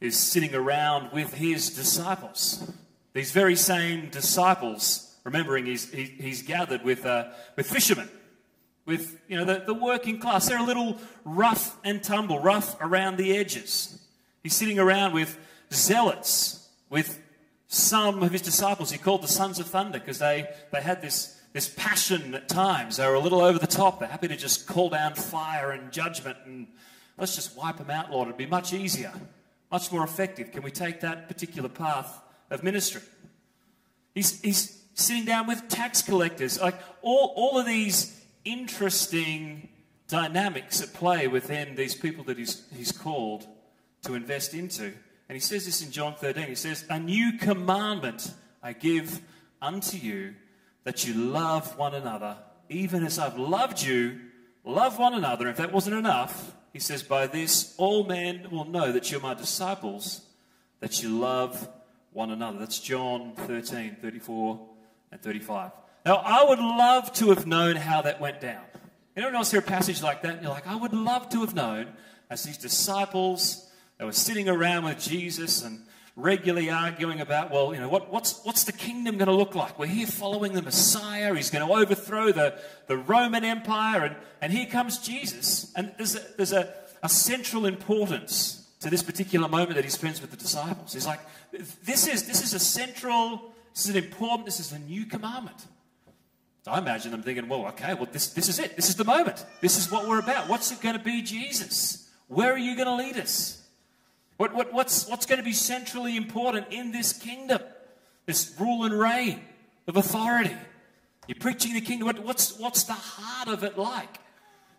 is 0.00 0.16
sitting 0.16 0.54
around 0.54 1.10
with 1.10 1.34
his 1.34 1.70
disciples. 1.70 2.70
These 3.14 3.32
very 3.32 3.56
same 3.56 4.10
disciples, 4.10 5.12
remembering 5.24 5.66
he's, 5.66 5.90
he, 5.90 6.04
he's 6.04 6.42
gathered 6.42 6.84
with, 6.84 7.04
uh, 7.04 7.30
with 7.56 7.68
fishermen, 7.68 8.08
with 8.86 9.20
you 9.26 9.36
know, 9.36 9.44
the, 9.44 9.64
the 9.66 9.74
working 9.74 10.20
class. 10.20 10.48
They're 10.48 10.60
a 10.60 10.62
little 10.62 10.98
rough 11.24 11.76
and 11.82 12.00
tumble, 12.00 12.38
rough 12.38 12.76
around 12.80 13.16
the 13.16 13.36
edges. 13.36 14.00
He's 14.44 14.54
sitting 14.54 14.78
around 14.78 15.14
with 15.14 15.36
zealots, 15.72 16.68
with 16.88 17.20
some 17.66 18.22
of 18.22 18.30
his 18.30 18.42
disciples 18.42 18.92
he 18.92 18.98
called 18.98 19.24
the 19.24 19.26
sons 19.26 19.58
of 19.58 19.66
thunder 19.66 19.98
because 19.98 20.20
they, 20.20 20.48
they 20.70 20.80
had 20.80 21.02
this 21.02 21.37
this 21.52 21.68
passion 21.68 22.34
at 22.34 22.48
times. 22.48 22.96
They're 22.96 23.14
a 23.14 23.20
little 23.20 23.40
over 23.40 23.58
the 23.58 23.66
top. 23.66 24.00
They're 24.00 24.08
happy 24.08 24.28
to 24.28 24.36
just 24.36 24.66
call 24.66 24.90
down 24.90 25.14
fire 25.14 25.70
and 25.70 25.90
judgment 25.92 26.38
and 26.44 26.66
let's 27.16 27.34
just 27.34 27.56
wipe 27.56 27.78
them 27.78 27.90
out, 27.90 28.10
Lord. 28.10 28.28
It'd 28.28 28.38
be 28.38 28.46
much 28.46 28.72
easier, 28.72 29.12
much 29.70 29.90
more 29.92 30.04
effective. 30.04 30.52
Can 30.52 30.62
we 30.62 30.70
take 30.70 31.00
that 31.00 31.28
particular 31.28 31.68
path 31.68 32.20
of 32.50 32.62
ministry? 32.62 33.02
He's, 34.14 34.40
he's 34.40 34.82
sitting 34.94 35.24
down 35.24 35.46
with 35.46 35.68
tax 35.68 36.02
collectors. 36.02 36.60
Like 36.60 36.78
all, 37.02 37.32
all 37.36 37.58
of 37.58 37.66
these 37.66 38.20
interesting 38.44 39.68
dynamics 40.08 40.80
at 40.80 40.92
play 40.94 41.28
within 41.28 41.74
these 41.74 41.94
people 41.94 42.24
that 42.24 42.38
he's, 42.38 42.62
he's 42.74 42.92
called 42.92 43.46
to 44.02 44.14
invest 44.14 44.54
into. 44.54 44.92
And 45.28 45.36
he 45.36 45.40
says 45.40 45.66
this 45.66 45.82
in 45.82 45.90
John 45.90 46.14
13. 46.14 46.46
He 46.46 46.54
says, 46.54 46.84
A 46.88 46.98
new 46.98 47.32
commandment 47.38 48.32
I 48.62 48.72
give 48.72 49.20
unto 49.60 49.96
you 49.98 50.34
that 50.88 51.06
you 51.06 51.12
love 51.12 51.76
one 51.76 51.94
another, 51.94 52.34
even 52.70 53.04
as 53.04 53.18
I've 53.18 53.38
loved 53.38 53.82
you, 53.82 54.20
love 54.64 54.98
one 54.98 55.12
another. 55.12 55.46
If 55.48 55.58
that 55.58 55.70
wasn't 55.70 55.96
enough, 55.96 56.54
he 56.72 56.78
says, 56.78 57.02
By 57.02 57.26
this 57.26 57.74
all 57.76 58.04
men 58.04 58.48
will 58.50 58.64
know 58.64 58.90
that 58.92 59.10
you're 59.10 59.20
my 59.20 59.34
disciples, 59.34 60.22
that 60.80 61.02
you 61.02 61.18
love 61.18 61.68
one 62.14 62.30
another. 62.30 62.58
That's 62.58 62.80
John 62.80 63.34
13, 63.36 63.98
34 64.00 64.66
and 65.12 65.20
35. 65.20 65.72
Now, 66.06 66.22
I 66.24 66.44
would 66.48 66.58
love 66.58 67.12
to 67.16 67.28
have 67.34 67.46
known 67.46 67.76
how 67.76 68.00
that 68.00 68.18
went 68.18 68.40
down. 68.40 68.64
Anyone 69.14 69.34
else 69.34 69.50
hear 69.50 69.60
a 69.60 69.62
passage 69.62 70.02
like 70.02 70.22
that? 70.22 70.36
And 70.36 70.42
you're 70.42 70.50
like, 70.50 70.66
I 70.66 70.76
would 70.76 70.94
love 70.94 71.28
to 71.28 71.40
have 71.40 71.54
known 71.54 71.88
as 72.30 72.44
these 72.44 72.56
disciples, 72.56 73.70
they 73.98 74.06
were 74.06 74.12
sitting 74.12 74.48
around 74.48 74.86
with 74.86 74.98
Jesus 74.98 75.62
and 75.62 75.82
regularly 76.18 76.68
arguing 76.68 77.20
about, 77.20 77.52
well, 77.52 77.72
you 77.72 77.80
know, 77.80 77.88
what, 77.88 78.12
what's, 78.12 78.44
what's 78.44 78.64
the 78.64 78.72
kingdom 78.72 79.16
going 79.18 79.28
to 79.28 79.34
look 79.34 79.54
like? 79.54 79.78
We're 79.78 79.86
here 79.86 80.06
following 80.06 80.52
the 80.52 80.62
Messiah. 80.62 81.32
He's 81.34 81.48
going 81.48 81.66
to 81.66 81.72
overthrow 81.72 82.32
the, 82.32 82.58
the 82.88 82.96
Roman 82.96 83.44
Empire. 83.44 84.04
And, 84.04 84.16
and 84.42 84.52
here 84.52 84.66
comes 84.66 84.98
Jesus. 84.98 85.72
And 85.76 85.94
there's, 85.96 86.16
a, 86.16 86.20
there's 86.36 86.52
a, 86.52 86.74
a 87.04 87.08
central 87.08 87.66
importance 87.66 88.68
to 88.80 88.90
this 88.90 89.02
particular 89.02 89.48
moment 89.48 89.76
that 89.76 89.84
he 89.84 89.90
spends 89.90 90.20
with 90.20 90.32
the 90.32 90.36
disciples. 90.36 90.92
He's 90.92 91.06
like, 91.06 91.20
this 91.84 92.08
is, 92.08 92.26
this 92.26 92.42
is 92.42 92.52
a 92.52 92.58
central, 92.58 93.52
this 93.72 93.84
is 93.84 93.94
an 93.94 94.04
important, 94.04 94.44
this 94.44 94.58
is 94.58 94.72
a 94.72 94.78
new 94.80 95.06
commandment. 95.06 95.66
So 96.64 96.72
I 96.72 96.78
imagine 96.78 97.12
them 97.12 97.22
thinking, 97.22 97.48
well, 97.48 97.66
okay, 97.68 97.94
well, 97.94 98.08
this, 98.10 98.30
this 98.30 98.48
is 98.48 98.58
it. 98.58 98.74
This 98.74 98.88
is 98.88 98.96
the 98.96 99.04
moment. 99.04 99.46
This 99.60 99.78
is 99.78 99.90
what 99.90 100.08
we're 100.08 100.18
about. 100.18 100.48
What's 100.48 100.72
it 100.72 100.80
going 100.80 100.98
to 100.98 101.02
be, 101.02 101.22
Jesus? 101.22 102.10
Where 102.26 102.52
are 102.52 102.58
you 102.58 102.74
going 102.74 102.88
to 102.88 102.96
lead 102.96 103.16
us? 103.16 103.62
What, 104.38 104.54
what, 104.54 104.72
what's, 104.72 105.06
what's 105.08 105.26
going 105.26 105.38
to 105.40 105.44
be 105.44 105.52
centrally 105.52 106.16
important 106.16 106.68
in 106.70 106.92
this 106.92 107.12
kingdom? 107.12 107.60
This 108.24 108.54
rule 108.58 108.84
and 108.84 108.98
reign 108.98 109.40
of 109.86 109.96
authority. 109.96 110.54
You're 111.26 111.36
preaching 111.40 111.74
the 111.74 111.80
kingdom. 111.80 112.06
What, 112.06 112.20
what's, 112.20 112.56
what's 112.58 112.84
the 112.84 112.94
heart 112.94 113.48
of 113.48 113.64
it 113.64 113.76
like? 113.76 114.18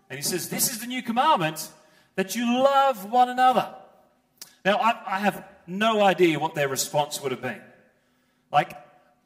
And 0.10 0.18
he 0.18 0.24
says, 0.24 0.50
This 0.50 0.72
is 0.72 0.80
the 0.80 0.88
new 0.88 1.04
commandment 1.04 1.70
that 2.16 2.36
you 2.36 2.46
love 2.46 3.12
one 3.12 3.30
another. 3.30 3.75
Now, 4.63 4.78
I, 4.78 4.96
I 5.06 5.20
have 5.20 5.44
no 5.68 6.01
idea 6.01 6.39
what 6.39 6.56
their 6.56 6.70
response 6.70 7.22
would 7.22 7.32
have 7.32 7.42
been. 7.42 7.62
Like, 8.51 8.74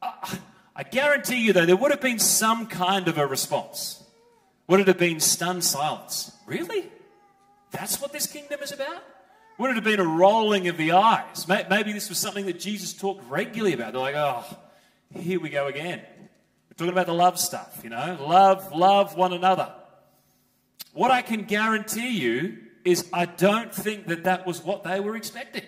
I, 0.02 0.38
I 0.74 0.82
guarantee 0.82 1.46
you, 1.46 1.52
though, 1.52 1.64
there 1.64 1.76
would 1.76 1.92
have 1.92 2.00
been 2.00 2.18
some 2.18 2.66
kind 2.66 3.06
of 3.06 3.18
a 3.18 3.26
response. 3.26 4.02
Would 4.66 4.80
it 4.80 4.88
have 4.88 4.98
been 4.98 5.20
stunned 5.20 5.62
silence? 5.62 6.32
Really? 6.44 6.90
That's 7.70 8.00
what 8.00 8.12
this 8.12 8.26
kingdom 8.26 8.60
is 8.62 8.72
about? 8.72 9.02
Would 9.58 9.70
it 9.70 9.74
have 9.74 9.84
been 9.84 10.00
a 10.00 10.04
rolling 10.04 10.68
of 10.68 10.76
the 10.76 10.92
eyes? 10.92 11.46
Maybe 11.46 11.92
this 11.92 12.08
was 12.08 12.18
something 12.18 12.46
that 12.46 12.58
Jesus 12.58 12.92
talked 12.92 13.28
regularly 13.30 13.72
about. 13.72 13.92
They're 13.92 14.02
like, 14.02 14.16
oh, 14.16 14.44
here 15.12 15.38
we 15.38 15.48
go 15.48 15.68
again. 15.68 16.00
We're 16.00 16.74
talking 16.76 16.92
about 16.92 17.06
the 17.06 17.14
love 17.14 17.38
stuff, 17.38 17.80
you 17.84 17.90
know? 17.90 18.18
Love, 18.20 18.72
love 18.72 19.16
one 19.16 19.32
another. 19.32 19.72
What 20.92 21.10
I 21.10 21.22
can 21.22 21.44
guarantee 21.44 22.18
you 22.18 22.58
is 22.84 23.08
I 23.12 23.26
don't 23.26 23.72
think 23.72 24.08
that 24.08 24.24
that 24.24 24.46
was 24.46 24.62
what 24.62 24.82
they 24.82 25.00
were 25.00 25.16
expecting. 25.16 25.64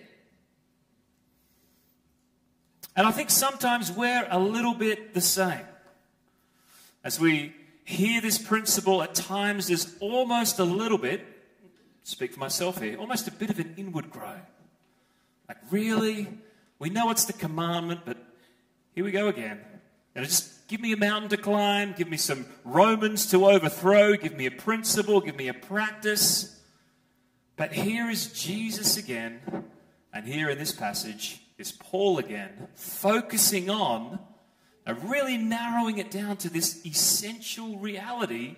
And 2.97 3.07
I 3.07 3.11
think 3.13 3.31
sometimes 3.31 3.93
we're 3.93 4.27
a 4.31 4.39
little 4.39 4.75
bit 4.75 5.15
the 5.15 5.21
same. 5.21 5.65
As 7.05 7.21
we 7.21 7.55
hear 7.85 8.21
this 8.21 8.39
principle, 8.39 9.03
at 9.03 9.15
times 9.15 9.69
there's 9.69 9.97
almost 10.01 10.59
a 10.59 10.65
little 10.65 10.99
bit, 10.99 11.25
speak 12.07 12.33
for 12.33 12.41
myself 12.41 12.81
here, 12.81 12.97
almost 12.99 13.27
a 13.27 13.33
bit 13.33 13.51
of 13.51 13.59
an 13.59 13.75
inward 13.77 14.11
groan. 14.11 14.41
Like, 15.49 15.59
really? 15.71 16.29
We 16.79 16.89
know 16.89 17.11
it's 17.11 17.25
the 17.25 17.33
commandment, 17.33 18.03
but 18.05 18.17
here 18.95 19.05
we 19.05 19.11
go 19.11 19.27
again. 19.27 19.61
And 20.15 20.25
just 20.25 20.69
give 20.69 20.81
me 20.81 20.93
a 20.93 20.97
mountain 20.97 21.31
to 21.31 21.37
climb, 21.37 21.95
give 21.97 22.09
me 22.09 22.17
some 22.17 22.47
Romans 22.65 23.27
to 23.31 23.47
overthrow, 23.47 24.15
give 24.15 24.37
me 24.37 24.47
a 24.47 24.53
principle, 24.53 25.21
give 25.21 25.37
me 25.37 25.49
a 25.49 25.55
practice. 25.55 26.61
But 27.57 27.73
here 27.73 28.09
is 28.09 28.33
Jesus 28.33 28.97
again, 28.97 29.41
and 30.13 30.27
here 30.27 30.49
in 30.49 30.59
this 30.59 30.73
passage, 30.73 31.41
is 31.59 31.73
Paul 31.73 32.19
again 32.19 32.69
focusing 32.75 33.69
on 33.69 34.21
and 34.87 35.11
really 35.11 35.37
narrowing 35.37 35.99
it 35.99 36.11
down 36.13 36.37
to 36.37 36.49
this 36.49 36.87
essential 36.87 37.79
reality 37.79 38.57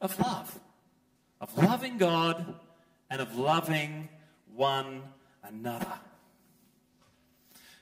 of 0.00 0.18
love, 0.18 0.58
of 1.40 1.56
loving 1.56 1.98
God 1.98 2.54
and 3.10 3.20
of 3.20 3.36
loving 3.36 4.08
one 4.54 5.02
another. 5.42 5.92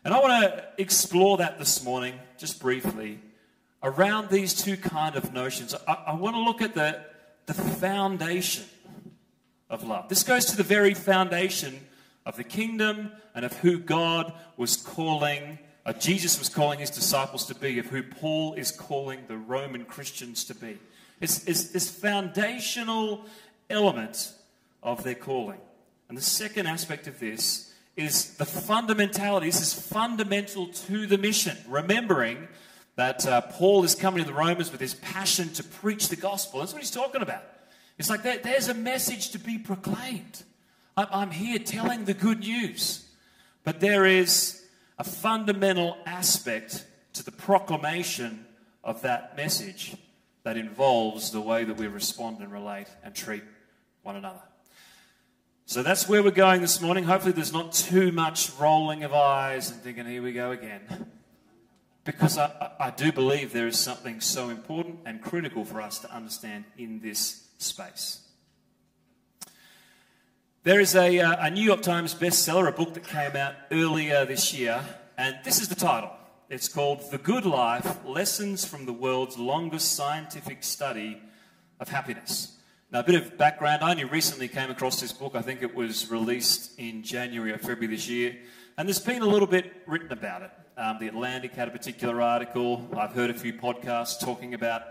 And 0.04 0.12
I 0.12 0.20
want 0.20 0.44
to 0.44 0.64
explore 0.76 1.38
that 1.38 1.58
this 1.58 1.82
morning, 1.82 2.14
just 2.37 2.61
briefly, 2.61 3.20
around 3.82 4.28
these 4.28 4.54
two 4.54 4.76
kind 4.76 5.16
of 5.16 5.32
notions. 5.32 5.75
I, 5.88 5.92
I 6.08 6.14
want 6.14 6.37
to 6.37 6.40
look 6.40 6.61
at 6.61 6.75
the, 6.75 7.02
the 7.46 7.54
foundation 7.54 8.64
of 9.70 9.84
love. 9.84 10.08
This 10.08 10.23
goes 10.23 10.46
to 10.46 10.56
the 10.56 10.62
very 10.62 10.94
foundation 10.94 11.80
of 12.26 12.37
the 12.37 12.44
kingdom 12.44 13.12
and 13.34 13.44
of 13.44 13.52
who 13.58 13.78
God 13.78 14.32
was 14.56 14.76
calling, 14.76 15.58
uh, 15.87 15.92
Jesus 15.92 16.38
was 16.38 16.49
calling 16.49 16.78
his 16.78 16.90
disciples 16.90 17.46
to 17.46 17.54
be, 17.54 17.78
of 17.78 17.87
who 17.87 18.02
Paul 18.02 18.54
is 18.54 18.70
calling 18.70 19.20
the 19.28 19.37
Roman 19.37 19.84
Christians 19.84 20.44
to 20.44 20.54
be. 20.54 20.78
It's, 21.25 21.43
it's 21.47 21.64
this 21.71 21.88
foundational 21.88 23.25
element 23.71 24.35
of 24.83 25.02
their 25.04 25.14
calling. 25.14 25.59
And 26.11 26.19
the 26.19 26.23
second 26.23 26.66
aspect 26.66 27.07
of 27.07 27.19
this 27.19 27.73
is 27.97 28.37
the 28.37 28.45
fundamentality. 28.45 29.47
This 29.47 29.62
is 29.62 29.73
fundamental 29.73 30.66
to 30.66 31.07
the 31.07 31.16
mission. 31.16 31.57
Remembering 31.66 32.47
that 32.97 33.26
uh, 33.26 33.40
Paul 33.40 33.85
is 33.85 33.95
coming 33.95 34.23
to 34.23 34.28
the 34.28 34.37
Romans 34.37 34.71
with 34.71 34.83
his 34.83 34.95
passion 34.97 35.49
to 35.54 35.64
preach 35.64 36.11
the 36.11 36.16
gospel. 36.16 36.61
That's 36.61 36.75
what 36.75 36.83
he's 36.83 36.90
talking 36.90 37.23
about. 37.23 37.43
It's 37.97 38.11
like 38.11 38.23
there, 38.23 38.37
there's 38.37 38.69
a 38.69 38.75
message 38.75 39.31
to 39.31 39.38
be 39.38 39.57
proclaimed. 39.57 40.43
I'm 40.95 41.31
here 41.31 41.59
telling 41.59 42.04
the 42.04 42.12
good 42.12 42.40
news. 42.40 43.09
But 43.64 43.81
there 43.81 44.04
is 44.04 44.62
a 44.99 45.04
fundamental 45.04 45.97
aspect 46.04 46.85
to 47.14 47.25
the 47.25 47.33
proclamation 47.33 48.45
of 48.85 49.00
that 49.02 49.38
message 49.38 49.97
that 50.45 50.57
involves 50.57 51.33
the 51.33 51.41
way 51.41 51.65
that 51.65 51.77
we 51.77 51.87
respond 51.87 52.39
and 52.39 52.53
relate 52.53 52.87
and 53.03 53.15
treat 53.15 53.43
one 54.03 54.15
another. 54.17 54.43
So 55.67 55.83
that's 55.83 56.07
where 56.07 56.23
we're 56.23 56.31
going 56.31 56.61
this 56.61 56.83
morning. 56.83 57.05
Hopefully, 57.05 57.33
there's 57.33 57.53
not 57.53 57.73
too 57.73 58.13
much 58.13 58.51
rolling 58.61 59.03
of 59.03 59.15
eyes 59.15 59.71
and 59.71 59.81
thinking, 59.81 60.05
here 60.05 60.23
we 60.23 60.35
go 60.35 60.51
again. 60.51 61.07
Because 62.05 62.37
I, 62.37 62.73
I 62.79 62.91
do 62.91 63.11
believe 63.11 63.55
there 63.55 63.67
is 63.67 63.79
something 63.79 64.21
so 64.21 64.51
important 64.51 64.99
and 65.07 65.23
critical 65.23 65.65
for 65.65 65.81
us 65.81 66.01
to 66.01 66.15
understand 66.15 66.65
in 66.77 67.01
this 67.01 67.49
space. 67.57 68.21
There 70.65 70.81
is 70.81 70.95
a, 70.95 71.19
uh, 71.21 71.47
a 71.47 71.51
New 71.51 71.63
York 71.63 71.81
Times 71.81 72.15
bestseller, 72.15 72.69
a 72.69 72.73
book 72.73 72.93
that 72.93 73.05
came 73.05 73.35
out 73.35 73.55
earlier 73.71 74.27
this 74.27 74.53
year, 74.53 74.85
and 75.17 75.37
this 75.45 75.63
is 75.63 75.71
the 75.71 75.75
title. 75.75 76.11
It's 76.51 76.69
called 76.69 77.11
The 77.11 77.17
Good 77.17 77.47
Life 77.47 78.05
Lessons 78.05 78.67
from 78.67 78.85
the 78.85 78.93
World's 78.93 79.39
Longest 79.39 79.95
Scientific 79.95 80.63
Study 80.63 81.19
of 81.81 81.89
Happiness. 81.89 82.59
Now, 82.93 83.01
a 83.01 83.03
bit 83.03 83.15
of 83.15 83.39
background 83.39 83.83
I 83.83 83.91
only 83.93 84.05
recently 84.05 84.49
came 84.49 84.71
across 84.71 85.01
this 85.01 85.11
book. 85.11 85.35
I 85.35 85.41
think 85.41 85.63
it 85.63 85.75
was 85.75 86.11
released 86.11 86.79
in 86.79 87.03
January 87.03 87.51
or 87.51 87.57
February 87.57 87.87
this 87.87 88.11
year, 88.11 88.37
and 88.77 88.87
there's 88.87 89.01
been 89.01 89.23
a 89.23 89.27
little 89.27 89.49
bit 89.49 89.73
written 89.87 90.13
about 90.13 90.43
it. 90.43 90.51
Um, 90.77 90.99
the 91.01 91.09
Atlantic 91.09 91.55
had 91.55 91.69
a 91.69 91.71
particular 91.71 92.21
article. 92.21 92.87
I've 92.95 93.13
heard 93.13 93.31
a 93.31 93.35
few 93.35 93.55
podcasts 93.55 94.21
talking 94.21 94.53
about 94.53 94.83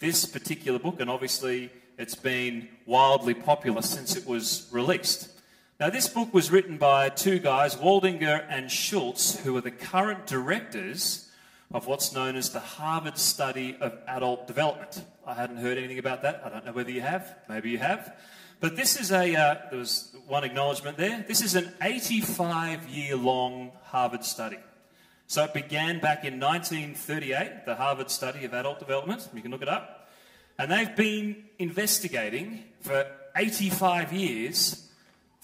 this 0.00 0.26
particular 0.26 0.80
book, 0.80 0.98
and 0.98 1.08
obviously 1.08 1.70
it's 1.98 2.16
been 2.16 2.68
wildly 2.84 3.34
popular 3.34 3.80
since 3.80 4.16
it 4.16 4.26
was 4.26 4.68
released. 4.72 5.35
Now, 5.78 5.90
this 5.90 6.08
book 6.08 6.32
was 6.32 6.50
written 6.50 6.78
by 6.78 7.10
two 7.10 7.38
guys, 7.38 7.76
Waldinger 7.76 8.46
and 8.48 8.70
Schulz, 8.70 9.38
who 9.40 9.54
are 9.58 9.60
the 9.60 9.70
current 9.70 10.26
directors 10.26 11.28
of 11.70 11.86
what's 11.86 12.14
known 12.14 12.34
as 12.34 12.48
the 12.48 12.60
Harvard 12.60 13.18
Study 13.18 13.76
of 13.78 13.92
Adult 14.08 14.46
Development. 14.46 15.04
I 15.26 15.34
hadn't 15.34 15.58
heard 15.58 15.76
anything 15.76 15.98
about 15.98 16.22
that. 16.22 16.40
I 16.46 16.48
don't 16.48 16.64
know 16.64 16.72
whether 16.72 16.90
you 16.90 17.02
have. 17.02 17.36
Maybe 17.46 17.68
you 17.68 17.76
have. 17.76 18.16
But 18.58 18.74
this 18.74 18.98
is 18.98 19.12
a, 19.12 19.36
uh, 19.36 19.56
there 19.68 19.78
was 19.78 20.16
one 20.26 20.44
acknowledgement 20.44 20.96
there. 20.96 21.22
This 21.28 21.42
is 21.42 21.54
an 21.54 21.70
85 21.82 22.88
year 22.88 23.14
long 23.14 23.72
Harvard 23.82 24.24
study. 24.24 24.56
So 25.26 25.44
it 25.44 25.52
began 25.52 26.00
back 26.00 26.24
in 26.24 26.40
1938, 26.40 27.66
the 27.66 27.74
Harvard 27.74 28.10
Study 28.10 28.46
of 28.46 28.54
Adult 28.54 28.78
Development. 28.78 29.28
You 29.34 29.42
can 29.42 29.50
look 29.50 29.60
it 29.60 29.68
up. 29.68 30.08
And 30.58 30.70
they've 30.70 30.96
been 30.96 31.44
investigating 31.58 32.64
for 32.80 33.06
85 33.34 34.14
years 34.14 34.85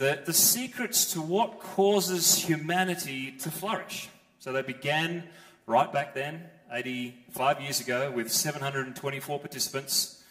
the, 0.03 0.21
the 0.25 0.33
secrets 0.33 1.13
to 1.13 1.23
what 1.23 1.61
causes 1.61 2.35
humanity 2.35 3.31
to 3.39 3.53
flourish. 3.53 4.09
So 4.41 4.53
they 4.53 4.63
began 4.63 5.23
right 5.65 5.93
back 5.93 6.13
then, 6.13 6.43
85 6.73 7.61
years 7.61 7.79
ago, 7.79 8.11
with 8.11 8.29
724 8.33 9.39
participants. 9.39 10.25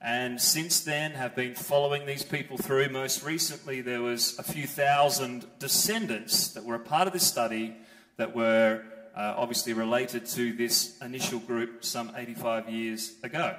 And 0.00 0.40
since 0.40 0.80
then 0.80 1.12
have 1.12 1.36
been 1.36 1.54
following 1.54 2.04
these 2.04 2.24
people 2.24 2.58
through. 2.58 2.88
Most 2.88 3.22
recently, 3.22 3.80
there 3.80 4.02
was 4.02 4.36
a 4.40 4.42
few 4.42 4.66
thousand 4.66 5.46
descendants 5.60 6.48
that 6.54 6.64
were 6.64 6.74
a 6.74 6.80
part 6.80 7.06
of 7.06 7.12
this 7.12 7.24
study 7.24 7.76
that 8.16 8.34
were 8.34 8.82
uh, 9.14 9.34
obviously 9.36 9.72
related 9.72 10.26
to 10.26 10.52
this 10.52 11.00
initial 11.00 11.38
group 11.38 11.84
some 11.84 12.10
85 12.16 12.68
years 12.68 13.12
ago. 13.22 13.54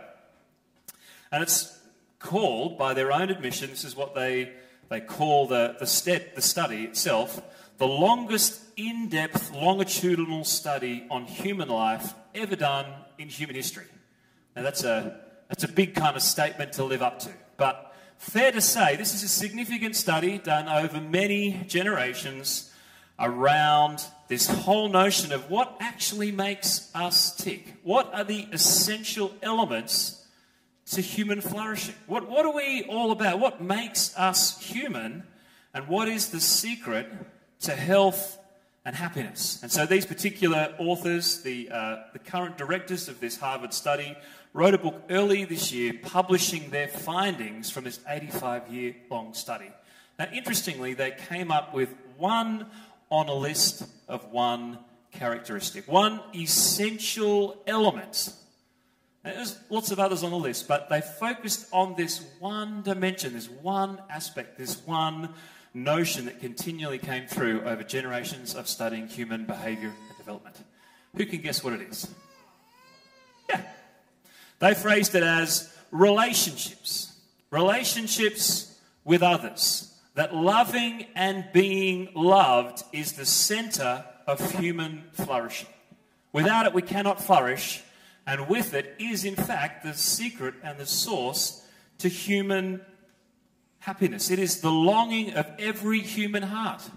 And 1.32 1.42
it's 1.42 1.80
called, 2.20 2.78
by 2.78 2.94
their 2.94 3.14
own 3.14 3.30
admission, 3.30 3.70
this 3.70 3.86
is 3.86 3.96
what 3.96 4.14
they, 4.14 4.52
they 4.90 5.02
call 5.02 5.48
the, 5.48 5.76
the, 5.80 5.88
step, 5.88 6.36
the 6.36 6.42
study 6.42 6.84
itself, 6.84 7.42
the 7.78 7.88
longest 7.88 8.62
in 8.78 9.10
depth 9.10 9.52
longitudinal 9.54 10.44
study 10.44 11.06
on 11.10 11.26
human 11.26 11.70
life 11.70 12.14
ever 12.36 12.56
done 12.56 12.86
in 13.18 13.30
human 13.30 13.56
history. 13.56 13.86
Now, 14.56 14.64
that's 14.64 14.84
a, 14.84 15.20
that's 15.50 15.64
a 15.64 15.68
big 15.68 15.96
kind 15.96 16.16
of 16.16 16.22
statement 16.22 16.74
to 16.74 16.84
live 16.84 17.02
up 17.02 17.20
to. 17.20 17.30
But 17.58 17.94
fair 18.18 18.52
to 18.52 18.62
say, 18.62 18.96
this 18.96 19.14
is 19.14 19.24
a 19.24 19.28
significant 19.28 19.96
study 19.96 20.38
done 20.38 20.68
over 20.68 21.02
many 21.02 21.64
generations 21.68 22.72
around 23.20 24.04
this 24.28 24.48
whole 24.48 24.90
notion 24.90 25.32
of 25.32 25.50
what 25.50 25.78
actually 25.80 26.32
makes 26.32 26.90
us 26.96 27.36
tick. 27.36 27.76
What 27.84 28.14
are 28.14 28.24
the 28.24 28.48
essential 28.52 29.34
elements 29.42 30.23
to 30.96 31.02
human 31.02 31.42
flourishing? 31.42 31.96
What, 32.08 32.30
what 32.30 32.46
are 32.46 32.54
we 32.54 32.84
all 32.84 33.12
about? 33.12 33.40
What 33.40 33.62
makes 33.62 34.18
us 34.18 34.62
human? 34.62 35.24
And 35.74 35.88
what 35.88 36.08
is 36.08 36.30
the 36.30 36.40
secret 36.40 37.08
to 37.62 37.72
health 37.72 38.38
and 38.86 38.96
happiness. 38.96 39.60
And 39.64 39.72
so 39.72 39.86
these 39.86 40.06
particular 40.06 40.74
authors, 40.78 41.42
the, 41.42 41.70
uh, 41.72 41.98
the 42.12 42.20
current 42.20 42.58
directors 42.58 43.08
of 43.08 43.20
this 43.20 43.38
Harvard 43.38 43.74
study, 43.74 44.16
wrote 44.52 44.74
a 44.74 44.78
book 44.78 45.02
early 45.10 45.46
this 45.46 45.72
year 45.72 45.94
publishing 46.02 46.70
their 46.70 46.88
findings 46.88 47.70
from 47.70 47.86
this 47.86 48.00
85 48.08 48.72
year 48.72 48.96
long 49.10 49.34
study. 49.34 49.72
Now, 50.20 50.28
interestingly, 50.34 50.94
they 50.94 51.16
came 51.30 51.52
up 51.52 51.74
with 51.74 51.94
one 52.18 52.68
on 53.10 53.30
a 53.30 53.34
list 53.34 53.88
of 54.08 54.32
one 54.32 54.80
characteristic, 55.12 55.88
one 55.88 56.20
essential 56.36 57.62
element. 57.66 58.34
Now, 59.24 59.34
there's 59.34 59.58
lots 59.70 59.92
of 59.92 60.00
others 60.00 60.24
on 60.24 60.32
the 60.32 60.38
list, 60.38 60.68
but 60.68 60.90
they 60.90 61.00
focused 61.00 61.68
on 61.72 61.96
this 61.96 62.26
one 62.40 62.82
dimension, 62.82 63.34
this 63.34 63.50
one 63.50 64.02
aspect, 64.10 64.58
this 64.58 64.86
one 64.86 65.30
notion 65.74 66.26
that 66.26 66.40
continually 66.40 66.98
came 66.98 67.26
through 67.26 67.62
over 67.62 67.84
generations 67.84 68.54
of 68.54 68.68
studying 68.68 69.08
human 69.08 69.46
behavior 69.46 69.94
and 70.10 70.18
development. 70.18 70.58
Who 71.16 71.26
can 71.26 71.42
guess 71.42 71.64
what 71.64 71.74
it 71.74 71.82
is? 71.82 72.08
Yeah. 73.50 73.62
They 74.60 74.74
phrased 74.74 75.16
it 75.16 75.24
as 75.24 75.74
relationships. 75.92 77.14
Relationships 77.50 78.78
with 79.04 79.24
others. 79.24 79.94
That 80.16 80.36
loving 80.36 81.08
and 81.16 81.46
being 81.54 82.10
loved 82.14 82.84
is 82.92 83.14
the 83.14 83.26
center 83.26 84.06
of 84.28 84.52
human 84.60 85.04
flourishing. 85.14 85.70
Without 86.32 86.66
it, 86.66 86.74
we 86.74 86.82
cannot 86.82 87.22
flourish, 87.22 87.84
and 88.26 88.48
with 88.48 88.74
it 88.74 88.96
is, 89.00 89.26
in 89.26 89.36
fact, 89.36 89.84
the 89.84 89.94
secret 89.94 90.56
and 90.64 90.78
the 90.78 90.86
source 90.86 91.66
to 92.00 92.08
human 92.08 92.82
happiness. 93.80 94.32
It 94.32 94.40
is 94.40 94.62
the 94.62 94.72
longing 94.72 95.34
of 95.34 95.46
every 95.60 96.00
human 96.00 96.44
heart. 96.44 96.90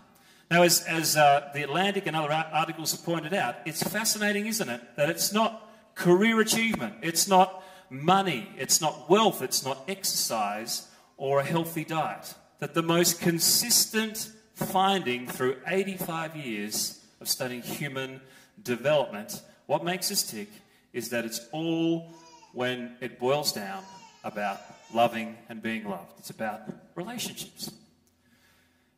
Now, 0.50 0.62
as, 0.62 0.82
as 0.84 1.16
uh, 1.16 1.50
the 1.52 1.64
Atlantic 1.64 2.06
and 2.06 2.14
other 2.14 2.32
articles 2.32 2.92
have 2.92 3.04
pointed 3.04 3.34
out, 3.34 3.56
it's 3.64 3.82
fascinating, 3.82 4.46
isn't 4.46 4.68
it, 4.68 4.80
that 4.96 5.10
it's 5.10 5.32
not 5.32 5.68
career 5.96 6.40
achievement, 6.40 6.94
it's 7.02 7.26
not 7.26 7.64
money, 7.90 8.48
it's 8.56 8.80
not 8.80 9.10
wealth, 9.10 9.42
it's 9.42 9.64
not 9.64 9.82
exercise 9.88 10.86
or 11.16 11.40
a 11.40 11.44
healthy 11.44 11.84
diet. 11.84 12.34
That 12.60 12.74
the 12.74 12.82
most 12.82 13.20
consistent 13.20 14.30
finding 14.54 15.26
through 15.26 15.56
85 15.66 16.36
years 16.36 17.00
of 17.20 17.28
studying 17.28 17.62
human 17.62 18.20
development, 18.62 19.42
what 19.66 19.84
makes 19.84 20.12
us 20.12 20.22
tick 20.22 20.48
is 20.96 21.10
that 21.10 21.26
it's 21.26 21.46
all, 21.52 22.10
when 22.54 22.96
it 23.02 23.18
boils 23.18 23.52
down, 23.52 23.82
about 24.24 24.60
loving 24.94 25.36
and 25.50 25.62
being 25.62 25.84
loved. 25.84 26.10
It's 26.18 26.30
about 26.30 26.62
relationships. 26.94 27.70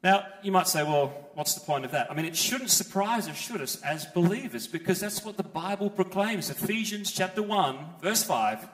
Now, 0.05 0.25
you 0.45 0.53
might 0.53 0.69
say, 0.69 0.85
well, 0.85 1.09
what's 1.35 1.55
the 1.55 1.61
point 1.61 1.85
of 1.85 1.91
that? 1.91 2.09
I 2.09 2.15
mean, 2.15 2.25
it 2.25 2.37
shouldn't 2.37 2.71
surprise 2.71 3.29
us, 3.29 3.37
should 3.37 3.61
us, 3.61 3.83
as 3.83 4.07
believers, 4.07 4.69
because 4.69 5.01
that's 5.01 5.25
what 5.25 5.37
the 5.37 5.43
Bible 5.43 5.91
proclaims. 5.91 6.51
Ephesians 6.51 7.11
chapter 7.11 7.43
1, 7.43 7.79
verse 8.01 8.23
5, 8.23 8.67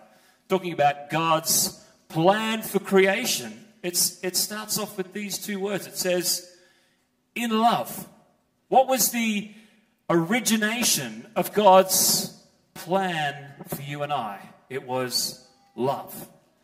talking 0.50 0.74
about 0.74 1.08
God's 1.08 1.82
plan 2.10 2.60
for 2.60 2.78
creation. 2.78 3.58
It's, 3.82 4.22
it 4.22 4.36
starts 4.36 4.78
off 4.78 4.98
with 4.98 5.14
these 5.14 5.38
two 5.38 5.58
words. 5.58 5.86
It 5.86 5.96
says, 5.96 6.46
in 7.34 7.58
love. 7.58 8.06
What 8.68 8.86
was 8.86 9.12
the 9.12 9.50
origination 10.10 11.26
of 11.34 11.54
God's 11.54 12.38
plan 12.74 13.52
for 13.68 13.82
you 13.82 14.02
and 14.02 14.12
I? 14.12 14.40
It 14.68 14.86
was 14.86 15.46
love. 15.74 16.14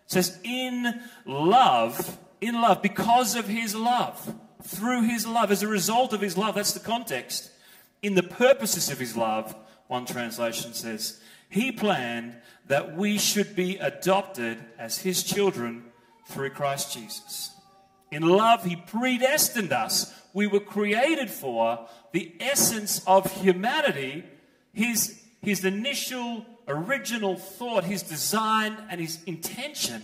It 0.05 0.13
says, 0.13 0.39
in 0.43 1.01
love, 1.25 2.19
in 2.41 2.61
love, 2.61 2.83
because 2.83 3.37
of 3.37 3.47
his 3.47 3.75
love, 3.75 4.35
through 4.63 5.03
his 5.03 5.27
love, 5.27 5.51
as 5.51 5.63
a 5.63 5.69
result 5.69 6.13
of 6.13 6.21
his 6.21 6.37
love, 6.37 6.55
that's 6.55 6.75
the 6.75 6.81
context. 6.81 7.51
In 8.03 8.15
the 8.15 8.23
purposes 8.23 8.91
of 8.91 8.99
his 8.99 9.17
love, 9.17 9.55
one 9.87 10.07
translation 10.07 10.73
says, 10.73 11.21
he 11.49 11.73
planned 11.73 12.37
that 12.69 12.97
we 12.97 13.19
should 13.19 13.57
be 13.57 13.77
adopted 13.79 14.59
as 14.79 14.99
his 14.99 15.23
children 15.23 15.85
through 16.27 16.51
Christ 16.51 16.95
Jesus. 16.95 17.51
In 18.11 18.23
love, 18.23 18.65
he 18.65 18.77
predestined 18.77 19.73
us. 19.73 20.15
We 20.33 20.47
were 20.47 20.61
created 20.61 21.31
for 21.31 21.89
the 22.13 22.33
essence 22.41 23.03
of 23.07 23.33
humanity, 23.41 24.25
his, 24.73 25.20
his 25.43 25.65
initial 25.65 26.45
original 26.69 27.37
thought, 27.37 27.85
his 27.85 28.03
design, 28.03 28.77
and 28.89 29.01
his 29.01 29.23
intention, 29.25 30.03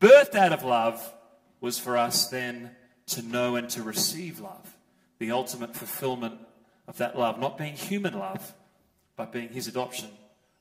birthed 0.00 0.34
out 0.34 0.52
of 0.52 0.62
love, 0.62 1.12
was 1.60 1.78
for 1.78 1.96
us 1.96 2.28
then 2.28 2.70
to 3.06 3.22
know 3.22 3.56
and 3.56 3.68
to 3.70 3.82
receive 3.82 4.40
love. 4.40 4.76
The 5.18 5.30
ultimate 5.30 5.74
fulfillment 5.74 6.38
of 6.86 6.98
that 6.98 7.18
love, 7.18 7.38
not 7.38 7.56
being 7.56 7.74
human 7.74 8.18
love, 8.18 8.54
but 9.16 9.32
being 9.32 9.48
his 9.48 9.68
adoption 9.68 10.10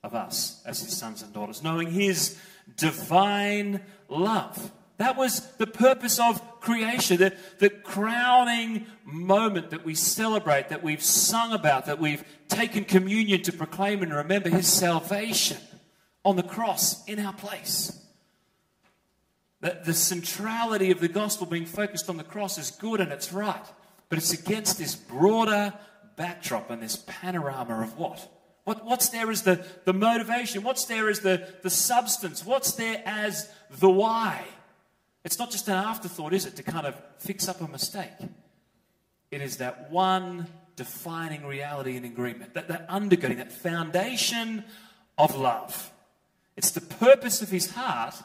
of 0.04 0.16
us 0.16 0.62
as 0.66 0.82
his 0.82 0.96
sons 0.96 1.22
and 1.22 1.34
daughters, 1.34 1.64
knowing 1.64 1.92
his 1.92 2.38
divine 2.78 3.82
love. 4.10 4.72
That 4.98 5.18
was 5.18 5.42
the 5.58 5.68
purpose 5.68 6.20
of 6.20 6.60
creation, 6.60 7.18
the, 7.18 7.36
the 7.60 7.70
crowning 7.70 8.86
moment 9.04 9.72
that 9.72 9.84
we 9.84 9.96
celebrate, 9.96 10.70
that 10.70 10.84
we've 10.84 11.04
sung 11.04 11.52
about, 11.52 11.88
that 11.88 12.00
we've 12.00 12.24
taken 12.48 12.86
communion 12.86 13.42
to 13.44 13.52
proclaim 13.52 14.04
and 14.04 14.14
remember 14.14 14.50
his 14.50 14.68
salvation 14.68 15.58
on 16.24 16.36
the 16.36 16.44
cross 16.44 17.04
in 17.06 17.20
our 17.20 17.34
place. 17.34 18.00
The, 19.62 19.80
the 19.84 19.94
centrality 19.94 20.92
of 20.92 21.00
the 21.00 21.08
gospel 21.08 21.48
being 21.48 21.66
focused 21.66 22.10
on 22.10 22.18
the 22.18 22.24
cross 22.24 22.58
is 22.58 22.70
good 22.72 23.02
and 23.02 23.12
it's 23.12 23.34
right, 23.34 23.66
but 24.10 24.18
it's 24.18 24.32
against 24.32 24.78
this 24.78 24.96
broader 24.96 25.74
backdrop 26.16 26.70
and 26.70 26.82
this 26.82 27.04
panorama 27.08 27.82
of 27.82 27.98
what? 27.98 28.30
What, 28.66 28.86
what's 28.86 29.10
there 29.10 29.30
as 29.30 29.42
the, 29.42 29.66
the 29.86 29.94
motivation? 29.94 30.64
What's 30.64 30.86
there 30.86 31.10
as 31.10 31.20
the, 31.20 31.50
the 31.64 31.70
substance? 31.70 32.46
What's 32.46 32.74
there 32.74 33.02
as 33.06 33.50
the 33.72 33.90
why? 33.90 34.46
It's 35.24 35.40
not 35.40 35.52
just 35.52 35.68
an 35.68 35.76
afterthought, 35.76 36.34
is 36.34 36.46
it, 36.46 36.56
to 36.58 36.64
kind 36.64 36.86
of 36.86 36.96
fix 37.18 37.48
up 37.48 37.62
a 37.62 37.68
mistake? 37.68 38.12
It 39.32 39.42
is 39.42 39.58
that 39.58 39.90
one 39.90 40.48
defining 40.76 41.46
reality 41.46 41.96
and 41.96 42.06
agreement, 42.06 42.54
that, 42.56 42.68
that 42.68 42.90
undergirding, 42.90 43.38
that 43.38 43.52
foundation 43.52 44.64
of 45.18 45.36
love. 45.36 45.92
It's 46.56 46.72
the 46.72 46.82
purpose 46.82 47.42
of 47.42 47.50
his 47.50 47.72
heart, 47.72 48.16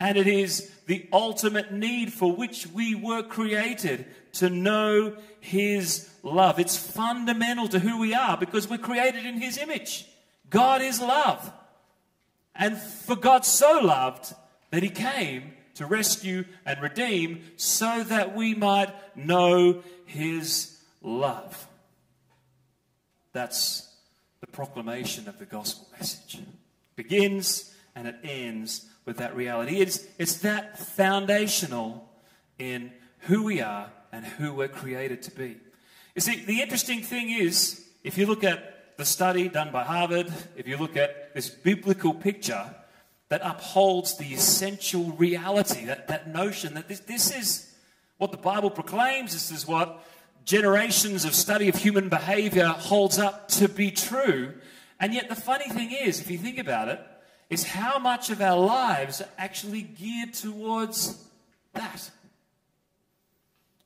and 0.00 0.16
it 0.16 0.26
is 0.26 0.70
the 0.86 1.08
ultimate 1.12 1.72
need 1.72 2.12
for 2.12 2.34
which 2.34 2.66
we 2.66 2.94
were 2.94 3.22
created 3.22 4.06
to 4.34 4.50
know 4.50 5.16
his 5.40 6.10
love. 6.22 6.58
It's 6.58 6.76
fundamental 6.76 7.68
to 7.68 7.78
who 7.78 8.00
we 8.00 8.14
are 8.14 8.36
because 8.36 8.68
we're 8.68 8.78
created 8.78 9.24
in 9.24 9.40
his 9.40 9.58
image. 9.58 10.06
God 10.50 10.82
is 10.82 11.00
love. 11.00 11.52
And 12.54 12.76
for 12.76 13.16
God 13.16 13.44
so 13.44 13.80
loved 13.80 14.34
that 14.70 14.82
he 14.82 14.88
came 14.88 15.52
to 15.76 15.86
rescue 15.86 16.44
and 16.64 16.80
redeem 16.82 17.42
so 17.56 18.02
that 18.04 18.34
we 18.34 18.54
might 18.54 18.92
know 19.16 19.82
his 20.06 20.78
love. 21.02 21.66
That's 23.32 23.94
the 24.40 24.46
proclamation 24.46 25.28
of 25.28 25.38
the 25.38 25.46
gospel 25.46 25.86
message. 25.98 26.40
It 26.40 26.46
begins 26.96 27.74
and 27.94 28.08
it 28.08 28.16
ends 28.24 28.86
with 29.04 29.18
that 29.18 29.36
reality. 29.36 29.78
It's, 29.78 30.04
it's 30.18 30.38
that 30.38 30.78
foundational 30.78 32.08
in 32.58 32.92
who 33.20 33.44
we 33.44 33.60
are 33.60 33.90
and 34.12 34.24
who 34.24 34.54
we're 34.54 34.68
created 34.68 35.22
to 35.22 35.30
be. 35.30 35.56
You 36.14 36.20
see, 36.20 36.44
the 36.44 36.62
interesting 36.62 37.02
thing 37.02 37.30
is, 37.30 37.84
if 38.02 38.16
you 38.16 38.26
look 38.26 38.44
at 38.44 38.96
the 38.96 39.04
study 39.04 39.48
done 39.48 39.70
by 39.70 39.84
Harvard, 39.84 40.32
if 40.56 40.66
you 40.66 40.78
look 40.78 40.96
at 40.96 41.34
this 41.34 41.50
biblical 41.50 42.14
picture, 42.14 42.74
that 43.28 43.40
upholds 43.42 44.16
the 44.18 44.32
essential 44.32 45.12
reality, 45.12 45.84
that, 45.86 46.08
that 46.08 46.32
notion 46.32 46.74
that 46.74 46.88
this, 46.88 47.00
this 47.00 47.36
is 47.36 47.74
what 48.18 48.30
the 48.30 48.38
Bible 48.38 48.70
proclaims, 48.70 49.32
this 49.32 49.50
is 49.50 49.66
what 49.66 50.04
generations 50.44 51.24
of 51.24 51.34
study 51.34 51.68
of 51.68 51.74
human 51.74 52.08
behavior 52.08 52.68
holds 52.68 53.18
up 53.18 53.48
to 53.48 53.68
be 53.68 53.90
true. 53.90 54.54
And 55.00 55.12
yet, 55.12 55.28
the 55.28 55.34
funny 55.34 55.68
thing 55.68 55.92
is, 55.92 56.20
if 56.20 56.30
you 56.30 56.38
think 56.38 56.58
about 56.58 56.88
it, 56.88 57.00
is 57.50 57.64
how 57.64 57.98
much 57.98 58.30
of 58.30 58.40
our 58.40 58.58
lives 58.58 59.20
are 59.20 59.28
actually 59.36 59.82
geared 59.82 60.32
towards 60.32 61.22
that. 61.74 62.10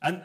And 0.02 0.22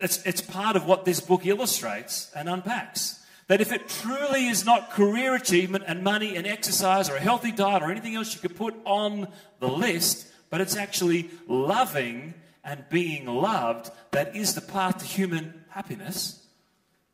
it's, 0.00 0.24
it's 0.26 0.40
part 0.40 0.76
of 0.76 0.86
what 0.86 1.04
this 1.04 1.20
book 1.20 1.46
illustrates 1.46 2.30
and 2.34 2.48
unpacks. 2.48 3.24
That 3.48 3.60
if 3.60 3.72
it 3.72 3.88
truly 3.88 4.48
is 4.48 4.64
not 4.64 4.90
career 4.90 5.34
achievement 5.34 5.84
and 5.86 6.02
money 6.02 6.36
and 6.36 6.46
exercise 6.46 7.08
or 7.08 7.16
a 7.16 7.20
healthy 7.20 7.52
diet 7.52 7.82
or 7.82 7.90
anything 7.90 8.16
else 8.16 8.34
you 8.34 8.40
could 8.40 8.56
put 8.56 8.74
on 8.84 9.28
the 9.60 9.68
list, 9.68 10.26
but 10.50 10.60
it's 10.60 10.76
actually 10.76 11.30
loving 11.46 12.34
and 12.64 12.84
being 12.90 13.26
loved 13.26 13.90
that 14.10 14.34
is 14.34 14.54
the 14.54 14.60
path 14.60 14.98
to 14.98 15.04
human 15.04 15.64
happiness. 15.68 16.44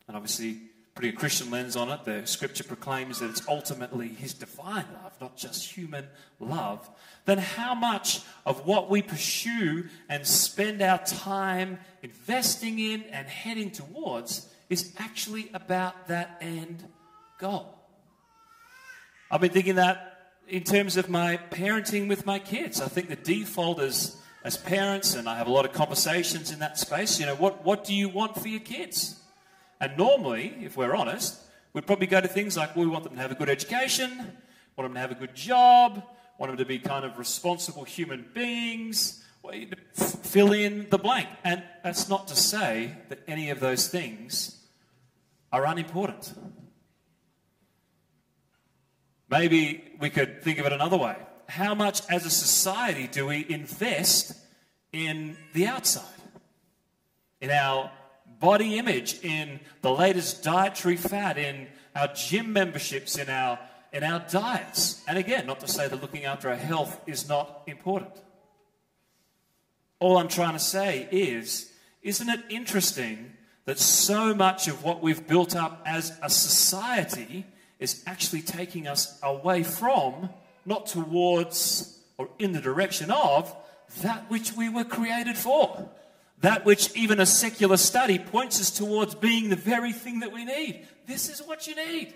And 0.08 0.16
obviously, 0.16 0.58
putting 0.94 1.12
a 1.12 1.16
Christian 1.16 1.50
lens 1.50 1.76
on 1.76 1.90
it, 1.90 2.04
the 2.04 2.26
scripture 2.26 2.64
proclaims 2.64 3.20
that 3.20 3.30
it's 3.30 3.46
ultimately 3.46 4.08
his 4.08 4.34
divine 4.34 4.86
love, 5.02 5.12
not 5.20 5.36
just 5.36 5.70
human 5.70 6.06
love. 6.40 6.88
Then, 7.26 7.38
how 7.38 7.74
much 7.74 8.20
of 8.46 8.66
what 8.66 8.90
we 8.90 9.02
pursue 9.02 9.84
and 10.08 10.26
spend 10.26 10.80
our 10.80 10.98
time 11.04 11.78
investing 12.02 12.78
in 12.78 13.02
and 13.04 13.28
heading 13.28 13.70
towards 13.70 14.48
is 14.72 14.90
actually 14.96 15.50
about 15.52 16.08
that 16.08 16.38
end 16.40 16.82
goal. 17.38 17.78
I've 19.30 19.42
been 19.42 19.50
thinking 19.50 19.74
that 19.74 20.30
in 20.48 20.62
terms 20.62 20.96
of 20.96 21.10
my 21.10 21.38
parenting 21.50 22.08
with 22.08 22.24
my 22.24 22.38
kids. 22.38 22.80
I 22.80 22.88
think 22.88 23.10
the 23.10 23.16
default 23.16 23.82
is 23.82 24.16
as 24.44 24.56
parents, 24.56 25.14
and 25.14 25.28
I 25.28 25.36
have 25.36 25.46
a 25.46 25.52
lot 25.52 25.66
of 25.66 25.74
conversations 25.74 26.50
in 26.50 26.60
that 26.60 26.78
space, 26.78 27.20
you 27.20 27.26
know, 27.26 27.34
what, 27.34 27.66
what 27.66 27.84
do 27.84 27.94
you 27.94 28.08
want 28.08 28.40
for 28.40 28.48
your 28.48 28.60
kids? 28.60 29.20
And 29.78 29.94
normally, 29.98 30.56
if 30.62 30.74
we're 30.74 30.94
honest, 30.94 31.38
we'd 31.74 31.86
probably 31.86 32.06
go 32.06 32.22
to 32.22 32.26
things 32.26 32.56
like 32.56 32.74
well, 32.74 32.86
we 32.86 32.90
want 32.90 33.04
them 33.04 33.14
to 33.14 33.20
have 33.20 33.30
a 33.30 33.34
good 33.34 33.50
education, 33.50 34.10
want 34.76 34.88
them 34.88 34.94
to 34.94 35.00
have 35.00 35.12
a 35.12 35.16
good 35.16 35.34
job, 35.34 36.02
want 36.38 36.50
them 36.50 36.56
to 36.56 36.64
be 36.64 36.78
kind 36.78 37.04
of 37.04 37.18
responsible 37.18 37.84
human 37.84 38.24
beings, 38.32 39.22
fill 39.92 40.52
in 40.52 40.86
the 40.88 40.98
blank. 40.98 41.28
And 41.44 41.62
that's 41.84 42.08
not 42.08 42.28
to 42.28 42.36
say 42.36 42.96
that 43.10 43.20
any 43.28 43.50
of 43.50 43.60
those 43.60 43.86
things 43.88 44.61
are 45.52 45.66
unimportant. 45.66 46.32
Maybe 49.28 49.84
we 50.00 50.10
could 50.10 50.42
think 50.42 50.58
of 50.58 50.66
it 50.66 50.72
another 50.72 50.96
way. 50.96 51.16
How 51.48 51.74
much 51.74 52.02
as 52.08 52.24
a 52.26 52.30
society 52.30 53.06
do 53.06 53.26
we 53.26 53.46
invest 53.48 54.34
in 54.92 55.36
the 55.52 55.66
outside? 55.66 56.04
In 57.40 57.50
our 57.50 57.90
body 58.40 58.78
image, 58.78 59.20
in 59.22 59.60
the 59.82 59.90
latest 59.90 60.42
dietary 60.42 60.96
fad, 60.96 61.38
in 61.38 61.68
our 61.94 62.08
gym 62.08 62.52
memberships, 62.52 63.16
in 63.16 63.28
our, 63.28 63.58
in 63.92 64.02
our 64.02 64.20
diets. 64.30 65.02
And 65.06 65.18
again, 65.18 65.46
not 65.46 65.60
to 65.60 65.68
say 65.68 65.88
that 65.88 66.00
looking 66.00 66.24
after 66.24 66.48
our 66.48 66.56
health 66.56 67.00
is 67.06 67.28
not 67.28 67.62
important. 67.66 68.16
All 69.98 70.18
I'm 70.18 70.28
trying 70.28 70.54
to 70.54 70.58
say 70.58 71.08
is, 71.10 71.70
isn't 72.02 72.28
it 72.28 72.40
interesting 72.48 73.32
that 73.64 73.78
so 73.78 74.34
much 74.34 74.68
of 74.68 74.82
what 74.82 75.02
we've 75.02 75.26
built 75.26 75.54
up 75.54 75.82
as 75.86 76.12
a 76.22 76.28
society 76.28 77.46
is 77.78 78.02
actually 78.06 78.42
taking 78.42 78.86
us 78.86 79.18
away 79.22 79.62
from, 79.62 80.30
not 80.66 80.86
towards 80.86 81.98
or 82.18 82.28
in 82.38 82.52
the 82.52 82.60
direction 82.60 83.10
of, 83.10 83.54
that 84.00 84.30
which 84.30 84.52
we 84.54 84.68
were 84.68 84.84
created 84.84 85.36
for. 85.36 85.88
That 86.40 86.64
which 86.64 86.94
even 86.96 87.20
a 87.20 87.26
secular 87.26 87.76
study 87.76 88.18
points 88.18 88.60
us 88.60 88.70
towards 88.70 89.14
being 89.14 89.48
the 89.48 89.56
very 89.56 89.92
thing 89.92 90.20
that 90.20 90.32
we 90.32 90.44
need. 90.44 90.86
This 91.06 91.28
is 91.28 91.40
what 91.40 91.66
you 91.66 91.76
need. 91.76 92.14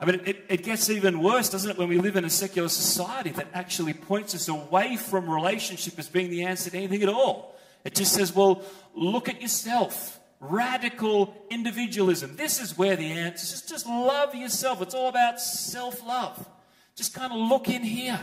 I 0.00 0.06
mean, 0.06 0.20
it, 0.26 0.44
it 0.48 0.62
gets 0.64 0.90
even 0.90 1.22
worse, 1.22 1.48
doesn't 1.48 1.70
it, 1.70 1.78
when 1.78 1.88
we 1.88 1.98
live 1.98 2.16
in 2.16 2.24
a 2.24 2.30
secular 2.30 2.68
society 2.68 3.30
that 3.30 3.46
actually 3.54 3.94
points 3.94 4.34
us 4.34 4.48
away 4.48 4.96
from 4.96 5.30
relationship 5.30 5.98
as 5.98 6.08
being 6.08 6.30
the 6.30 6.44
answer 6.44 6.68
to 6.70 6.76
anything 6.76 7.02
at 7.02 7.08
all. 7.08 7.53
It 7.84 7.94
just 7.94 8.14
says, 8.14 8.34
well, 8.34 8.62
look 8.94 9.28
at 9.28 9.42
yourself 9.42 10.20
radical 10.40 11.34
individualism. 11.50 12.36
This 12.36 12.60
is 12.60 12.76
where 12.76 12.96
the 12.96 13.12
answer 13.12 13.54
is. 13.54 13.62
Just, 13.62 13.86
love 13.86 14.34
yourself. 14.34 14.82
It's 14.82 14.94
all 14.94 15.08
about 15.08 15.40
self 15.40 16.04
love. 16.06 16.48
Just 16.94 17.14
kind 17.14 17.32
of 17.32 17.38
look 17.38 17.68
in 17.68 17.82
here. 17.82 18.20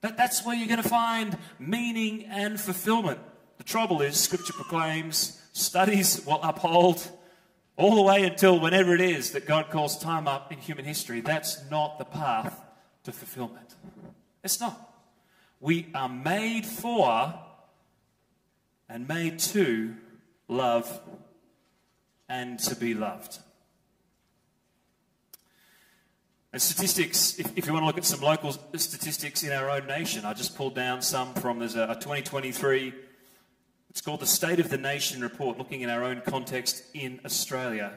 That, 0.00 0.16
that's 0.16 0.44
where 0.44 0.56
you're 0.56 0.68
going 0.68 0.82
to 0.82 0.88
find 0.88 1.38
meaning 1.58 2.24
and 2.26 2.60
fulfillment. 2.60 3.20
The 3.58 3.64
trouble 3.64 4.02
is, 4.02 4.16
Scripture 4.16 4.52
proclaims, 4.52 5.40
studies 5.52 6.26
will 6.26 6.40
uphold 6.42 7.08
all 7.76 7.94
the 7.94 8.02
way 8.02 8.24
until 8.24 8.58
whenever 8.58 8.94
it 8.94 9.00
is 9.00 9.30
that 9.32 9.46
God 9.46 9.70
calls 9.70 9.96
time 9.98 10.26
up 10.26 10.52
in 10.52 10.58
human 10.58 10.84
history. 10.84 11.20
That's 11.20 11.58
not 11.70 11.98
the 11.98 12.04
path 12.04 12.60
to 13.04 13.12
fulfillment. 13.12 13.74
It's 14.42 14.60
not. 14.60 14.90
We 15.60 15.86
are 15.94 16.08
made 16.08 16.66
for 16.66 17.38
and 18.92 19.08
made 19.08 19.38
to 19.38 19.94
love, 20.48 21.00
and 22.28 22.58
to 22.58 22.76
be 22.76 22.92
loved. 22.92 23.38
And 26.52 26.60
statistics, 26.60 27.38
if, 27.38 27.56
if, 27.56 27.66
you 27.66 27.72
want 27.72 27.84
to 27.84 27.86
look 27.86 27.96
at 27.96 28.04
some 28.04 28.20
local 28.20 28.52
statistics 28.76 29.42
in 29.44 29.52
our 29.52 29.70
own 29.70 29.86
nation, 29.86 30.26
I 30.26 30.34
just 30.34 30.54
pulled 30.54 30.74
down 30.74 31.00
some 31.00 31.32
from 31.32 31.58
there's 31.58 31.74
a, 31.74 31.84
a 31.84 31.94
2023, 31.94 32.92
it's 33.88 34.02
called 34.02 34.20
the 34.20 34.26
State 34.26 34.60
of 34.60 34.68
the 34.68 34.76
Nation 34.76 35.22
report, 35.22 35.56
looking 35.56 35.80
in 35.80 35.88
our 35.88 36.04
own 36.04 36.20
context 36.20 36.84
in 36.92 37.18
Australia. 37.24 37.96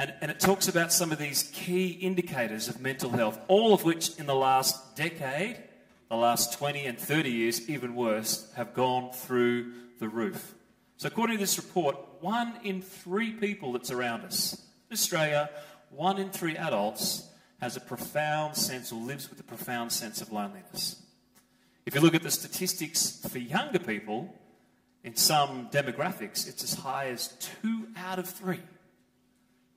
And, 0.00 0.12
and 0.20 0.32
it 0.32 0.40
talks 0.40 0.66
about 0.66 0.92
some 0.92 1.12
of 1.12 1.18
these 1.18 1.44
key 1.52 1.90
indicators 1.90 2.66
of 2.66 2.80
mental 2.80 3.10
health, 3.10 3.38
all 3.46 3.72
of 3.72 3.84
which 3.84 4.18
in 4.18 4.26
the 4.26 4.34
last 4.34 4.96
decade, 4.96 5.58
the 6.08 6.16
last 6.16 6.58
20 6.58 6.86
and 6.86 6.98
30 6.98 7.30
years, 7.30 7.70
even 7.70 7.94
worse, 7.94 8.50
have 8.56 8.74
gone 8.74 9.12
through 9.12 9.72
the 10.02 10.08
roof. 10.08 10.54
So, 10.98 11.08
according 11.08 11.38
to 11.38 11.42
this 11.42 11.56
report, 11.56 11.96
one 12.20 12.54
in 12.62 12.82
three 12.82 13.32
people 13.32 13.72
that's 13.72 13.90
around 13.90 14.24
us 14.24 14.60
in 14.90 14.94
Australia, 14.94 15.48
one 15.90 16.18
in 16.18 16.30
three 16.30 16.56
adults 16.56 17.28
has 17.60 17.76
a 17.76 17.80
profound 17.80 18.56
sense 18.56 18.92
or 18.92 19.00
lives 19.00 19.30
with 19.30 19.40
a 19.40 19.44
profound 19.44 19.92
sense 19.92 20.20
of 20.20 20.30
loneliness. 20.32 21.00
If 21.86 21.94
you 21.94 22.00
look 22.00 22.14
at 22.14 22.22
the 22.22 22.30
statistics 22.30 23.24
for 23.28 23.38
younger 23.38 23.78
people, 23.78 24.34
in 25.04 25.16
some 25.16 25.68
demographics, 25.70 26.48
it's 26.48 26.62
as 26.62 26.74
high 26.74 27.06
as 27.06 27.28
two 27.60 27.88
out 27.96 28.18
of 28.18 28.28
three. 28.28 28.60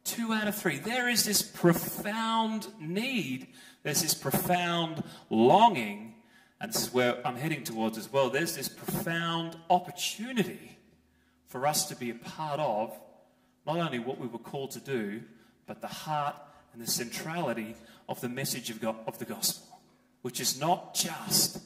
Two 0.04 0.34
out 0.34 0.48
of 0.48 0.56
three. 0.56 0.78
There 0.78 1.10
is 1.10 1.24
this 1.24 1.42
profound 1.42 2.68
need, 2.80 3.48
there's 3.84 4.02
this 4.02 4.14
profound 4.14 5.04
longing, 5.30 6.15
and 6.66 6.74
this 6.74 6.82
is 6.82 6.94
where 6.96 7.26
I'm 7.28 7.36
heading 7.36 7.64
towards 7.64 7.96
as 7.96 8.12
well. 8.12 8.32
There's 8.32 8.56
this 8.56 8.68
profound 8.68 9.56
opportunity 9.70 10.80
for 11.46 11.68
us 11.68 11.86
to 11.90 11.96
be 11.96 12.10
a 12.10 12.16
part 12.16 12.60
of 12.60 12.92
not 13.68 13.78
only 13.78 14.00
what 14.00 14.18
we 14.18 14.26
were 14.26 14.40
called 14.40 14.72
to 14.72 14.80
do, 14.80 15.22
but 15.68 15.82
the 15.82 15.88
heart 15.88 16.34
and 16.74 16.82
the 16.82 16.90
centrality 16.90 17.76
of 18.10 18.20
the 18.20 18.30
message 18.30 18.72
of, 18.72 18.82
God, 18.82 18.96
of 19.06 19.20
the 19.20 19.26
gospel, 19.26 19.78
which 20.24 20.40
is 20.40 20.60
not 20.60 20.96
just 20.96 21.60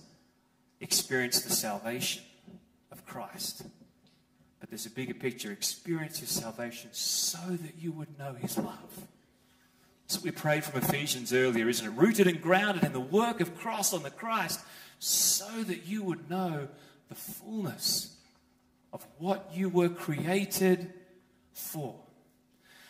experience 0.82 1.40
the 1.44 1.52
salvation 1.52 2.24
of 2.92 3.06
Christ, 3.06 3.62
but 4.60 4.70
there's 4.70 4.86
a 4.86 4.92
bigger 4.92 5.14
picture 5.14 5.54
experience 5.54 6.20
his 6.20 6.30
salvation 6.30 6.90
so 6.92 7.40
that 7.48 7.76
you 7.80 7.94
would 7.94 8.20
know 8.20 8.34
his 8.34 8.58
love. 8.58 9.08
That's 10.04 10.18
what 10.18 10.26
we 10.26 10.32
prayed 10.32 10.66
from 10.66 10.82
Ephesians 10.82 11.32
earlier, 11.32 11.70
isn't 11.70 11.88
it? 11.88 11.92
Rooted 11.92 12.28
and 12.28 12.42
grounded 12.42 12.84
in 12.84 12.92
the 12.92 13.00
work 13.00 13.40
of 13.40 13.58
Christ 13.58 13.94
on 13.94 14.04
the 14.04 14.10
Christ, 14.10 14.60
so 15.00 15.64
that 15.64 15.88
you 15.88 16.04
would 16.04 16.30
know 16.30 16.68
the 17.08 17.16
fullness 17.16 18.16
of 18.94 19.06
what 19.18 19.50
you 19.54 19.70
were 19.70 19.90
created 19.90 20.94
for. 21.54 21.96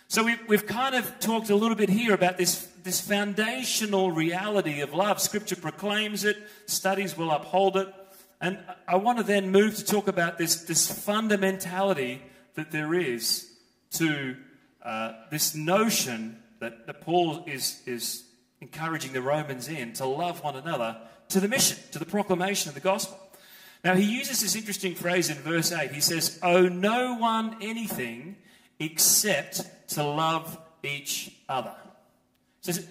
So 0.07 0.23
we've, 0.23 0.39
we've 0.47 0.65
kind 0.65 0.95
of 0.95 1.19
talked 1.19 1.51
a 1.51 1.55
little 1.55 1.75
bit 1.75 1.89
here 1.89 2.15
about 2.15 2.37
this, 2.37 2.67
this 2.83 2.99
foundational 2.99 4.11
reality 4.11 4.81
of 4.81 4.93
love. 4.93 5.21
Scripture 5.21 5.55
proclaims 5.55 6.25
it, 6.25 6.35
studies 6.65 7.15
will 7.15 7.29
uphold 7.29 7.77
it. 7.77 7.93
And 8.41 8.57
I 8.87 8.95
want 8.95 9.19
to 9.19 9.23
then 9.23 9.51
move 9.51 9.75
to 9.75 9.85
talk 9.85 10.07
about 10.07 10.37
this, 10.37 10.63
this 10.63 10.89
fundamentality 10.91 12.19
that 12.55 12.71
there 12.71 12.95
is 12.95 13.51
to 13.91 14.35
uh, 14.83 15.13
this 15.29 15.53
notion 15.53 16.41
that, 16.59 16.87
that 16.87 17.01
Paul 17.01 17.43
is, 17.45 17.81
is 17.85 18.23
encouraging 18.61 19.13
the 19.13 19.21
Romans 19.21 19.67
in 19.67 19.93
to 19.93 20.05
love 20.05 20.43
one 20.43 20.55
another 20.55 20.97
to 21.29 21.39
the 21.39 21.47
mission, 21.47 21.77
to 21.91 21.99
the 21.99 22.05
proclamation 22.05 22.69
of 22.69 22.75
the 22.75 22.81
gospel. 22.81 23.17
Now, 23.83 23.95
he 23.95 24.03
uses 24.03 24.41
this 24.41 24.55
interesting 24.55 24.93
phrase 24.93 25.29
in 25.29 25.37
verse 25.37 25.71
8. 25.71 25.91
He 25.91 26.01
says, 26.01 26.37
Owe 26.43 26.67
no 26.67 27.15
one 27.15 27.57
anything 27.61 28.35
except 28.79 29.89
to 29.89 30.03
love 30.03 30.57
each 30.83 31.31
other. 31.47 31.75
He 32.61 32.73
says, 32.73 32.87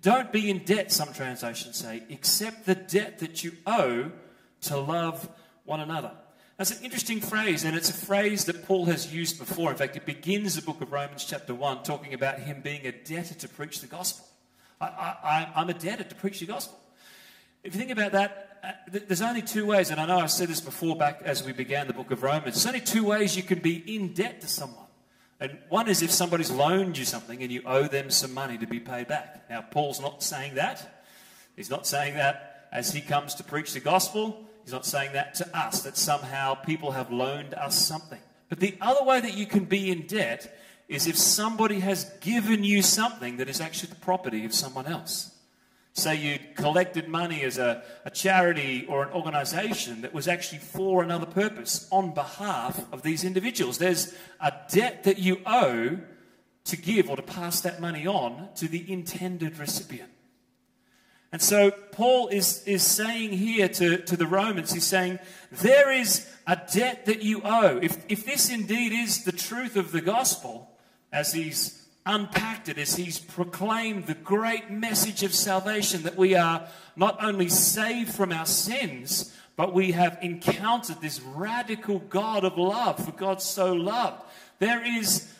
Don't 0.00 0.32
be 0.32 0.48
in 0.48 0.64
debt, 0.64 0.92
some 0.92 1.12
translations 1.12 1.76
say, 1.76 2.02
except 2.08 2.64
the 2.64 2.74
debt 2.74 3.18
that 3.18 3.44
you 3.44 3.52
owe 3.66 4.10
to 4.62 4.78
love 4.78 5.28
one 5.64 5.80
another. 5.80 6.12
That's 6.56 6.78
an 6.78 6.84
interesting 6.84 7.20
phrase, 7.20 7.64
and 7.64 7.74
it's 7.74 7.88
a 7.88 7.94
phrase 7.94 8.44
that 8.44 8.66
Paul 8.66 8.84
has 8.86 9.12
used 9.12 9.38
before. 9.38 9.70
In 9.70 9.76
fact, 9.76 9.96
it 9.96 10.04
begins 10.04 10.56
the 10.56 10.62
book 10.62 10.80
of 10.82 10.92
Romans, 10.92 11.24
chapter 11.24 11.54
1, 11.54 11.82
talking 11.82 12.12
about 12.12 12.38
him 12.38 12.60
being 12.62 12.86
a 12.86 12.92
debtor 12.92 13.34
to 13.34 13.48
preach 13.48 13.80
the 13.80 13.86
gospel. 13.86 14.26
I, 14.80 14.86
I, 14.86 15.52
I'm 15.56 15.70
a 15.70 15.74
debtor 15.74 16.04
to 16.04 16.14
preach 16.14 16.40
the 16.40 16.46
gospel. 16.46 16.78
If 17.62 17.74
you 17.74 17.78
think 17.78 17.90
about 17.90 18.12
that, 18.12 18.58
uh, 18.64 18.98
there's 19.06 19.20
only 19.20 19.42
two 19.42 19.66
ways, 19.66 19.90
and 19.90 20.00
I 20.00 20.06
know 20.06 20.18
I've 20.18 20.30
said 20.30 20.48
this 20.48 20.60
before 20.60 20.96
back 20.96 21.20
as 21.24 21.44
we 21.44 21.52
began 21.52 21.86
the 21.86 21.92
book 21.92 22.10
of 22.10 22.22
Romans. 22.22 22.54
There's 22.54 22.66
only 22.66 22.80
two 22.80 23.04
ways 23.04 23.36
you 23.36 23.42
can 23.42 23.58
be 23.58 23.76
in 23.94 24.14
debt 24.14 24.40
to 24.40 24.48
someone. 24.48 24.86
And 25.40 25.58
one 25.68 25.88
is 25.88 26.02
if 26.02 26.10
somebody's 26.10 26.50
loaned 26.50 26.96
you 26.96 27.04
something 27.04 27.42
and 27.42 27.50
you 27.50 27.62
owe 27.66 27.86
them 27.86 28.10
some 28.10 28.32
money 28.32 28.58
to 28.58 28.66
be 28.66 28.80
paid 28.80 29.08
back. 29.08 29.48
Now, 29.48 29.62
Paul's 29.62 30.00
not 30.00 30.22
saying 30.22 30.54
that. 30.54 31.02
He's 31.56 31.70
not 31.70 31.86
saying 31.86 32.14
that 32.14 32.68
as 32.72 32.92
he 32.92 33.00
comes 33.00 33.34
to 33.36 33.44
preach 33.44 33.72
the 33.72 33.80
gospel. 33.80 34.46
He's 34.64 34.72
not 34.72 34.86
saying 34.86 35.12
that 35.14 35.34
to 35.36 35.58
us, 35.58 35.82
that 35.82 35.96
somehow 35.96 36.54
people 36.54 36.92
have 36.92 37.10
loaned 37.10 37.54
us 37.54 37.86
something. 37.86 38.20
But 38.48 38.60
the 38.60 38.76
other 38.80 39.04
way 39.04 39.20
that 39.20 39.34
you 39.34 39.46
can 39.46 39.64
be 39.64 39.90
in 39.90 40.06
debt 40.06 40.58
is 40.88 41.06
if 41.06 41.16
somebody 41.16 41.80
has 41.80 42.04
given 42.20 42.64
you 42.64 42.82
something 42.82 43.38
that 43.38 43.48
is 43.48 43.60
actually 43.60 43.90
the 43.90 44.00
property 44.00 44.44
of 44.44 44.54
someone 44.54 44.86
else. 44.86 45.34
Say 45.92 46.16
you'd 46.16 46.56
collected 46.56 47.08
money 47.08 47.42
as 47.42 47.58
a, 47.58 47.82
a 48.04 48.10
charity 48.10 48.86
or 48.88 49.02
an 49.02 49.12
organization 49.12 50.02
that 50.02 50.14
was 50.14 50.28
actually 50.28 50.60
for 50.60 51.02
another 51.02 51.26
purpose 51.26 51.88
on 51.90 52.14
behalf 52.14 52.80
of 52.92 53.02
these 53.02 53.24
individuals. 53.24 53.78
There's 53.78 54.14
a 54.40 54.52
debt 54.70 55.04
that 55.04 55.18
you 55.18 55.40
owe 55.44 55.98
to 56.64 56.76
give 56.76 57.10
or 57.10 57.16
to 57.16 57.22
pass 57.22 57.60
that 57.62 57.80
money 57.80 58.06
on 58.06 58.48
to 58.56 58.68
the 58.68 58.90
intended 58.90 59.58
recipient. 59.58 60.10
And 61.32 61.40
so 61.40 61.70
Paul 61.70 62.28
is, 62.28 62.62
is 62.64 62.82
saying 62.82 63.30
here 63.32 63.68
to, 63.68 63.98
to 63.98 64.16
the 64.16 64.26
Romans, 64.26 64.72
he's 64.72 64.84
saying, 64.84 65.18
there 65.52 65.92
is 65.92 66.28
a 66.46 66.56
debt 66.72 67.06
that 67.06 67.22
you 67.22 67.42
owe. 67.44 67.78
If, 67.78 68.04
if 68.08 68.24
this 68.24 68.50
indeed 68.50 68.92
is 68.92 69.24
the 69.24 69.32
truth 69.32 69.76
of 69.76 69.92
the 69.92 70.00
gospel, 70.00 70.70
as 71.12 71.32
he's 71.32 71.86
unpacked 72.10 72.68
it, 72.68 72.76
as 72.76 72.96
he's 72.96 73.18
proclaimed 73.18 74.06
the 74.06 74.14
great 74.14 74.70
message 74.70 75.22
of 75.22 75.32
salvation 75.32 76.02
that 76.02 76.16
we 76.16 76.34
are 76.34 76.66
not 76.96 77.22
only 77.22 77.48
saved 77.48 78.12
from 78.12 78.32
our 78.32 78.46
sins, 78.46 79.34
but 79.56 79.72
we 79.72 79.92
have 79.92 80.18
encountered 80.20 81.00
this 81.00 81.20
radical 81.20 82.00
God 82.00 82.44
of 82.44 82.58
love, 82.58 83.04
for 83.04 83.12
God 83.12 83.40
so 83.40 83.72
loved. 83.72 84.22
There 84.58 84.84
is 84.84 85.32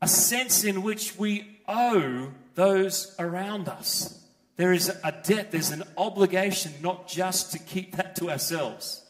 a 0.00 0.08
sense 0.08 0.64
in 0.64 0.82
which 0.82 1.16
we 1.18 1.58
owe 1.68 2.32
those 2.54 3.14
around 3.18 3.68
us. 3.68 4.18
There 4.56 4.72
is 4.72 4.88
a 4.88 5.12
debt, 5.24 5.50
there's 5.50 5.70
an 5.70 5.84
obligation 5.96 6.72
not 6.82 7.06
just 7.06 7.52
to 7.52 7.58
keep 7.58 7.96
that 7.96 8.16
to 8.16 8.30
ourselves, 8.30 9.04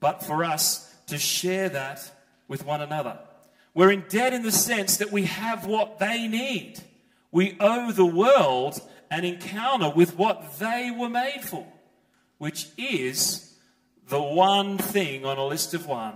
but 0.00 0.22
for 0.22 0.44
us 0.44 0.94
to 1.08 1.18
share 1.18 1.68
that 1.70 2.10
with 2.48 2.64
one 2.64 2.80
another. 2.80 3.18
We're 3.76 3.90
in 3.90 4.04
debt 4.08 4.32
in 4.32 4.42
the 4.42 4.50
sense 4.50 4.96
that 4.96 5.12
we 5.12 5.24
have 5.24 5.66
what 5.66 5.98
they 5.98 6.26
need. 6.28 6.80
We 7.30 7.58
owe 7.60 7.92
the 7.92 8.06
world 8.06 8.80
an 9.10 9.26
encounter 9.26 9.90
with 9.90 10.16
what 10.16 10.58
they 10.58 10.90
were 10.90 11.10
made 11.10 11.42
for, 11.42 11.66
which 12.38 12.68
is 12.78 13.54
the 14.08 14.22
one 14.22 14.78
thing 14.78 15.26
on 15.26 15.36
a 15.36 15.46
list 15.46 15.74
of 15.74 15.86
one 15.86 16.14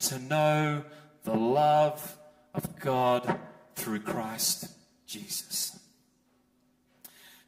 to 0.00 0.18
know 0.18 0.84
the 1.24 1.34
love 1.34 2.18
of 2.52 2.78
God 2.78 3.40
through 3.76 4.00
Christ 4.00 4.68
Jesus. 5.06 5.78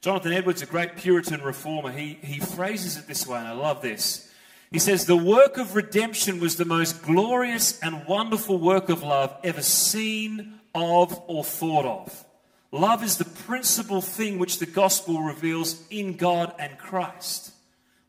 Jonathan 0.01 0.33
Edwards, 0.33 0.63
a 0.63 0.67
great 0.67 0.97
Puritan 0.97 1.43
reformer, 1.43 1.93
he, 1.93 2.19
he 2.23 2.41
phrases 2.41 2.97
it 2.97 3.07
this 3.07 3.27
way, 3.27 3.39
and 3.39 3.49
I 3.49 3.53
love 3.53 3.83
this. 3.83 4.32
He 4.73 4.79
says, 4.79 5.05
The 5.05 5.17
work 5.17 5.59
of 5.59 5.77
redemption 5.77 6.41
was 6.41 6.57
the 6.57 6.65
most 6.65 7.03
glorious 7.03 7.79
and 7.81 8.07
wonderful 8.07 8.59
work 8.59 8.89
of 8.89 9.03
love 9.03 9.37
ever 9.45 9.61
seen 9.61 10.61
of 10.75 11.21
or 11.27 11.45
thought 11.45 11.85
of. 11.85 12.25
Love 12.73 13.05
is 13.05 13.19
the 13.19 13.27
principal 13.27 14.01
thing 14.01 14.39
which 14.39 14.59
the 14.59 14.67
gospel 14.67 15.21
reveals 15.21 15.83
in 15.91 16.17
God 16.17 16.55
and 16.59 16.79
Christ. 16.79 17.53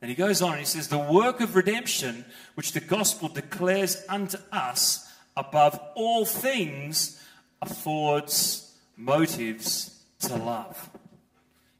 And 0.02 0.10
he 0.10 0.16
goes 0.16 0.42
on 0.42 0.52
and 0.52 0.60
he 0.60 0.66
says, 0.66 0.88
The 0.88 0.98
work 0.98 1.42
of 1.42 1.58
redemption 1.58 2.24
which 2.56 2.72
the 2.72 2.80
gospel 2.80 3.28
declares 3.28 4.02
unto 4.08 4.38
us 4.52 5.12
above 5.36 5.78
all 5.96 6.26
things 6.26 7.22
affords 7.62 8.74
motives 8.96 10.02
to 10.20 10.36
love. 10.36 10.90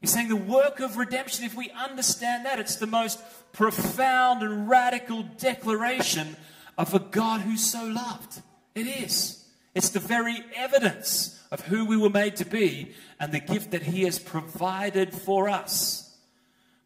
He's 0.04 0.12
saying 0.12 0.28
the 0.28 0.36
work 0.36 0.80
of 0.80 0.98
redemption, 0.98 1.46
if 1.46 1.54
we 1.54 1.70
understand 1.70 2.44
that, 2.44 2.58
it's 2.58 2.76
the 2.76 2.86
most 2.86 3.18
profound 3.52 4.42
and 4.42 4.68
radical 4.68 5.22
declaration 5.22 6.36
of 6.76 6.92
a 6.92 6.98
God 6.98 7.40
who's 7.40 7.64
so 7.64 7.86
loved. 7.86 8.42
It 8.74 8.86
is. 8.86 9.42
It's 9.74 9.88
the 9.88 10.00
very 10.00 10.44
evidence 10.54 11.42
of 11.50 11.62
who 11.62 11.86
we 11.86 11.96
were 11.96 12.10
made 12.10 12.36
to 12.36 12.44
be 12.44 12.92
and 13.18 13.32
the 13.32 13.40
gift 13.40 13.70
that 13.70 13.84
He 13.84 14.02
has 14.02 14.18
provided 14.18 15.14
for 15.14 15.48
us. 15.48 16.14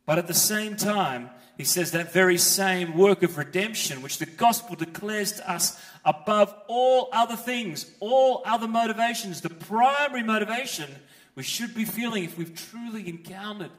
But 0.06 0.18
at 0.18 0.28
the 0.28 0.32
same 0.32 0.76
time, 0.76 1.30
he 1.56 1.64
says 1.64 1.90
that 1.90 2.12
very 2.12 2.38
same 2.38 2.96
work 2.96 3.24
of 3.24 3.36
redemption, 3.36 4.00
which 4.00 4.18
the 4.18 4.26
gospel 4.26 4.76
declares 4.76 5.32
to 5.32 5.50
us 5.50 5.76
above 6.04 6.54
all 6.68 7.08
other 7.12 7.34
things, 7.34 7.90
all 7.98 8.42
other 8.46 8.68
motivations, 8.68 9.40
the 9.40 9.50
primary 9.50 10.22
motivation 10.22 10.88
we 11.38 11.44
should 11.44 11.72
be 11.72 11.84
feeling 11.84 12.24
if 12.24 12.36
we've 12.36 12.56
truly 12.56 13.08
encountered 13.08 13.70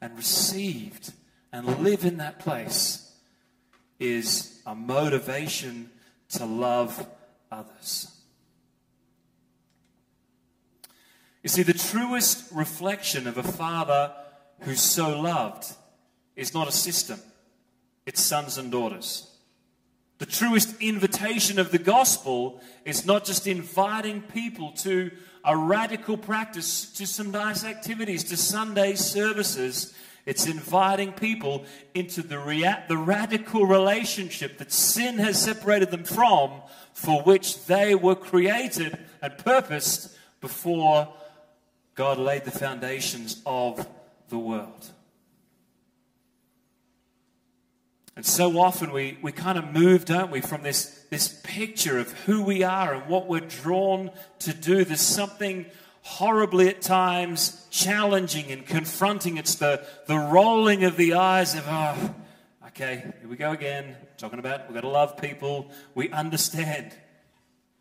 and 0.00 0.16
received 0.16 1.12
and 1.52 1.66
live 1.82 2.04
in 2.04 2.18
that 2.18 2.38
place 2.38 3.12
is 3.98 4.62
a 4.64 4.72
motivation 4.72 5.90
to 6.28 6.46
love 6.46 7.04
others. 7.50 8.16
You 11.42 11.48
see, 11.48 11.64
the 11.64 11.72
truest 11.72 12.52
reflection 12.52 13.26
of 13.26 13.36
a 13.36 13.42
father 13.42 14.12
who's 14.60 14.80
so 14.80 15.20
loved 15.20 15.66
is 16.36 16.54
not 16.54 16.68
a 16.68 16.72
system, 16.72 17.18
it's 18.06 18.22
sons 18.22 18.58
and 18.58 18.70
daughters. 18.70 19.37
The 20.18 20.26
truest 20.26 20.74
invitation 20.80 21.60
of 21.60 21.70
the 21.70 21.78
gospel 21.78 22.60
is 22.84 23.06
not 23.06 23.24
just 23.24 23.46
inviting 23.46 24.22
people 24.22 24.72
to 24.78 25.12
a 25.44 25.56
radical 25.56 26.16
practice 26.16 26.90
to 26.92 27.06
some 27.06 27.30
nice 27.30 27.64
activities, 27.64 28.24
to 28.24 28.36
Sunday 28.36 28.96
services. 28.96 29.94
It's 30.26 30.46
inviting 30.46 31.12
people 31.12 31.64
into 31.94 32.22
the, 32.22 32.38
rea- 32.38 32.84
the 32.88 32.96
radical 32.96 33.64
relationship 33.64 34.58
that 34.58 34.72
sin 34.72 35.18
has 35.18 35.40
separated 35.40 35.92
them 35.92 36.04
from, 36.04 36.62
for 36.92 37.22
which 37.22 37.66
they 37.66 37.94
were 37.94 38.16
created 38.16 38.98
and 39.22 39.38
purposed 39.38 40.16
before 40.40 41.14
God 41.94 42.18
laid 42.18 42.44
the 42.44 42.50
foundations 42.50 43.40
of 43.46 43.86
the 44.28 44.38
world. 44.38 44.92
And 48.18 48.26
so 48.26 48.58
often 48.58 48.90
we, 48.90 49.16
we 49.22 49.30
kind 49.30 49.56
of 49.56 49.72
move, 49.72 50.04
don't 50.04 50.32
we, 50.32 50.40
from 50.40 50.64
this, 50.64 51.04
this 51.08 51.40
picture 51.44 52.00
of 52.00 52.10
who 52.22 52.42
we 52.42 52.64
are 52.64 52.92
and 52.92 53.06
what 53.06 53.28
we're 53.28 53.38
drawn 53.38 54.10
to 54.40 54.52
do. 54.52 54.84
There's 54.84 55.00
something 55.00 55.66
horribly 56.02 56.66
at 56.68 56.82
times 56.82 57.64
challenging 57.70 58.50
and 58.50 58.66
confronting. 58.66 59.36
It's 59.36 59.54
the, 59.54 59.86
the 60.08 60.18
rolling 60.18 60.82
of 60.82 60.96
the 60.96 61.14
eyes 61.14 61.54
of, 61.54 61.62
oh, 61.68 62.14
okay, 62.66 63.04
here 63.20 63.28
we 63.30 63.36
go 63.36 63.52
again. 63.52 63.94
Talking 64.16 64.40
about 64.40 64.66
we've 64.66 64.74
got 64.74 64.80
to 64.80 64.88
love 64.88 65.16
people. 65.16 65.70
We 65.94 66.10
understand. 66.10 66.90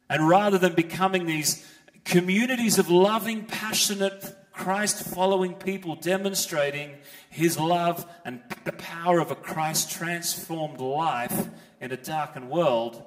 And 0.08 0.30
rather 0.30 0.60
than 0.60 0.76
becoming 0.76 1.26
these 1.26 1.68
communities 2.06 2.78
of 2.78 2.92
loving, 2.92 3.46
passionate, 3.46 4.24
Christ 4.58 5.04
following 5.14 5.54
people 5.54 5.96
demonstrating 5.96 6.92
his 7.30 7.60
love 7.60 8.06
and 8.26 8.42
the 8.66 8.72
power 8.72 9.20
of 9.20 9.30
a 9.30 9.36
Christ 9.36 9.92
transformed 9.92 10.80
life 10.80 11.48
in 11.80 11.92
a 11.92 11.98
darkened 11.98 12.50
world, 12.50 13.04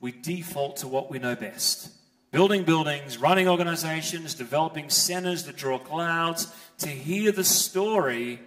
we 0.00 0.12
default 0.12 0.76
to 0.78 0.88
what 0.88 1.10
we 1.10 1.18
know 1.18 1.34
best. 1.34 1.90
Building 2.30 2.62
buildings, 2.62 3.18
running 3.18 3.48
organizations, 3.48 4.34
developing 4.34 4.88
centers 4.88 5.44
that 5.44 5.56
draw 5.56 5.78
crowds 5.78 6.54
to 6.78 6.88
hear 6.88 7.32
the 7.32 7.44
story, 7.44 8.40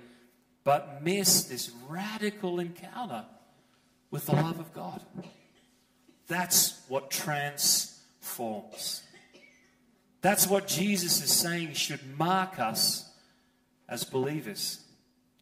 but 0.63 1.03
miss 1.03 1.43
this 1.43 1.69
radical 1.87 2.59
encounter 2.59 3.25
with 4.09 4.25
the 4.25 4.35
love 4.35 4.59
of 4.59 4.73
God. 4.73 5.01
That's 6.27 6.81
what 6.87 7.11
transforms. 7.11 9.03
That's 10.21 10.47
what 10.47 10.67
Jesus 10.67 11.23
is 11.23 11.31
saying 11.31 11.73
should 11.73 12.17
mark 12.17 12.59
us 12.59 13.09
as 13.87 14.03
believers. 14.03 14.81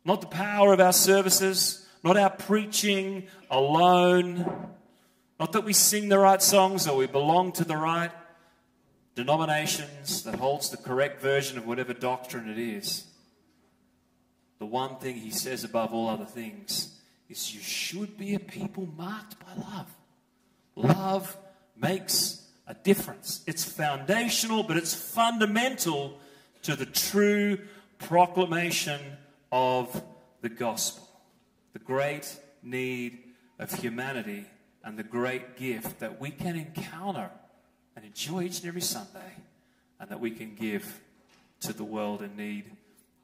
Not 0.04 0.22
the 0.22 0.28
power 0.28 0.74
of 0.74 0.80
our 0.80 0.94
services, 0.94 1.88
not 2.04 2.18
our 2.18 2.30
preaching 2.30 3.28
alone, 3.50 4.70
not 5.40 5.52
that 5.54 5.64
we 5.64 5.74
sing 5.74 6.10
the 6.10 6.20
right 6.20 6.42
songs 6.42 6.88
or 6.88 6.98
we 6.98 7.08
belong 7.08 7.52
to 7.54 7.64
the 7.64 7.78
right 7.78 8.12
denominations 9.16 10.24
that 10.24 10.36
holds 10.36 10.70
the 10.70 10.78
correct 10.78 11.22
version 11.22 11.58
of 11.58 11.66
whatever 11.66 11.94
doctrine 11.94 12.50
it 12.50 12.60
is. 12.60 13.06
The 14.60 14.66
one 14.66 14.98
thing 14.98 15.16
he 15.16 15.32
says 15.32 15.64
above 15.64 15.94
all 15.94 16.10
other 16.10 16.26
things 16.26 17.00
is 17.30 17.54
you 17.54 17.62
should 17.62 18.18
be 18.18 18.36
a 18.36 18.40
people 18.40 18.88
marked 18.98 19.40
by 19.40 19.54
love. 19.56 19.96
Love 20.76 21.38
makes 21.76 22.45
a 22.68 22.74
difference. 22.74 23.42
It's 23.48 23.64
foundational, 23.64 24.64
but 24.64 24.78
it's 24.78 24.94
fundamental 24.94 26.20
to 26.64 26.76
the 26.76 26.86
true 26.86 27.60
proclamation 28.00 29.00
of 29.52 30.02
the 30.42 30.50
gospel. 30.50 31.08
The 31.74 31.80
great 31.80 32.36
need 32.64 33.20
of 33.60 33.72
humanity 33.72 34.46
and 34.84 34.98
the 34.98 35.04
great 35.04 35.58
gift 35.58 36.00
that 36.00 36.20
we 36.20 36.32
can 36.32 36.56
encounter 36.56 37.30
and 37.96 38.06
enjoy 38.06 38.44
each 38.44 38.60
and 38.60 38.68
every 38.68 38.82
Sunday 38.82 39.34
and 40.00 40.10
that 40.10 40.20
we 40.20 40.32
can 40.32 40.56
give 40.56 41.02
to 41.62 41.74
the 41.74 41.84
world 41.84 42.22
in 42.22 42.36
need 42.36 42.66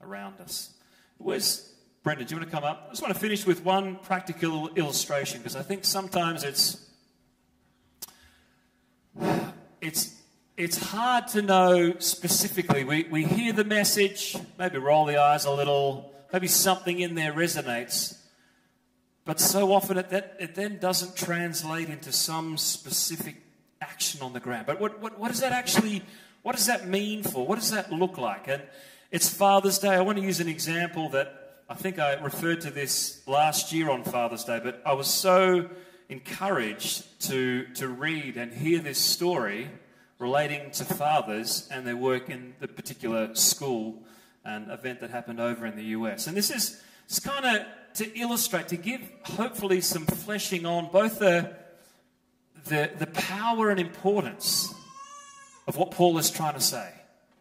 around 0.01 0.39
us. 0.39 0.71
Where's 1.17 1.71
Brendan? 2.03 2.27
Do 2.27 2.35
you 2.35 2.39
want 2.39 2.49
to 2.49 2.55
come 2.55 2.63
up? 2.63 2.85
I 2.87 2.89
just 2.91 3.01
want 3.01 3.13
to 3.13 3.19
finish 3.19 3.45
with 3.45 3.63
one 3.63 3.97
practical 3.97 4.69
illustration 4.69 5.39
because 5.39 5.55
I 5.55 5.61
think 5.61 5.85
sometimes 5.85 6.43
it's 6.43 6.85
it's 9.81 10.21
it's 10.57 10.77
hard 10.77 11.27
to 11.29 11.41
know 11.41 11.95
specifically. 11.97 12.83
We, 12.83 13.07
we 13.09 13.23
hear 13.23 13.51
the 13.51 13.63
message, 13.63 14.37
maybe 14.59 14.77
roll 14.77 15.05
the 15.05 15.19
eyes 15.19 15.45
a 15.45 15.51
little, 15.51 16.13
maybe 16.31 16.47
something 16.47 16.99
in 16.99 17.15
there 17.15 17.33
resonates, 17.33 18.19
but 19.25 19.39
so 19.39 19.73
often 19.73 19.97
it, 19.97 20.09
that, 20.09 20.35
it 20.39 20.53
then 20.53 20.77
doesn't 20.77 21.15
translate 21.15 21.89
into 21.89 22.11
some 22.11 22.57
specific 22.57 23.37
action 23.81 24.21
on 24.21 24.33
the 24.33 24.39
ground. 24.39 24.67
But 24.67 24.79
what, 24.79 24.99
what, 25.01 25.19
what 25.19 25.29
does 25.29 25.39
that 25.39 25.51
actually, 25.51 26.03
what 26.43 26.55
does 26.55 26.67
that 26.67 26.87
mean 26.87 27.23
for? 27.23 27.45
What 27.47 27.57
does 27.57 27.71
that 27.71 27.91
look 27.91 28.17
like? 28.17 28.47
And 28.47 28.61
it's 29.09 29.29
Father's 29.29 29.79
Day. 29.79 29.95
I 29.95 30.01
want 30.01 30.19
to 30.19 30.23
use 30.23 30.39
an 30.39 30.47
example 30.47 31.09
that 31.09 31.63
I 31.69 31.73
think 31.73 31.97
I 31.97 32.15
referred 32.15 32.61
to 32.61 32.71
this 32.71 33.25
last 33.27 33.71
year 33.71 33.89
on 33.89 34.03
Father's 34.03 34.43
Day, 34.43 34.59
but 34.63 34.81
I 34.85 34.93
was 34.93 35.07
so 35.07 35.69
encouraged 36.11 37.05
to, 37.21 37.65
to 37.73 37.87
read 37.87 38.35
and 38.35 38.53
hear 38.53 38.79
this 38.79 38.99
story 38.99 39.69
relating 40.19 40.69
to 40.71 40.83
fathers 40.83 41.67
and 41.71 41.87
their 41.87 41.95
work 41.95 42.29
in 42.29 42.53
the 42.59 42.67
particular 42.67 43.33
school 43.33 44.03
and 44.43 44.69
event 44.69 44.99
that 44.99 45.09
happened 45.09 45.39
over 45.39 45.65
in 45.65 45.77
the 45.77 45.85
US. 45.85 46.27
And 46.27 46.35
this 46.35 46.51
is 46.51 46.83
kind 47.21 47.45
of 47.45 47.65
to 47.95 48.19
illustrate, 48.19 48.67
to 48.67 48.77
give 48.77 49.01
hopefully 49.23 49.79
some 49.79 50.05
fleshing 50.05 50.65
on 50.65 50.89
both 50.91 51.19
the, 51.19 51.55
the, 52.65 52.91
the 52.99 53.07
power 53.07 53.69
and 53.69 53.79
importance 53.79 54.73
of 55.65 55.77
what 55.77 55.91
Paul 55.91 56.17
is 56.17 56.29
trying 56.29 56.55
to 56.55 56.61
say, 56.61 56.89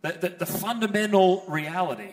the, 0.02 0.12
the, 0.12 0.28
the 0.30 0.46
fundamental 0.46 1.44
reality, 1.48 2.12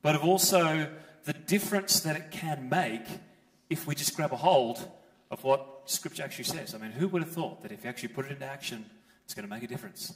but 0.00 0.14
of 0.14 0.24
also 0.24 0.88
the 1.24 1.32
difference 1.34 2.00
that 2.00 2.16
it 2.16 2.30
can 2.30 2.70
make 2.70 3.04
if 3.68 3.86
we 3.86 3.94
just 3.94 4.16
grab 4.16 4.32
a 4.32 4.36
hold 4.36 4.90
of 5.30 5.44
what 5.44 5.82
Scripture 5.84 6.22
actually 6.22 6.44
says. 6.44 6.74
I 6.74 6.78
mean, 6.78 6.92
who 6.92 7.08
would 7.08 7.22
have 7.22 7.32
thought 7.32 7.62
that 7.62 7.72
if 7.72 7.84
you 7.84 7.90
actually 7.90 8.10
put 8.10 8.26
it 8.26 8.32
into 8.32 8.46
action, 8.46 8.84
it's 9.24 9.34
going 9.34 9.46
to 9.46 9.54
make 9.54 9.62
a 9.62 9.66
difference? 9.66 10.14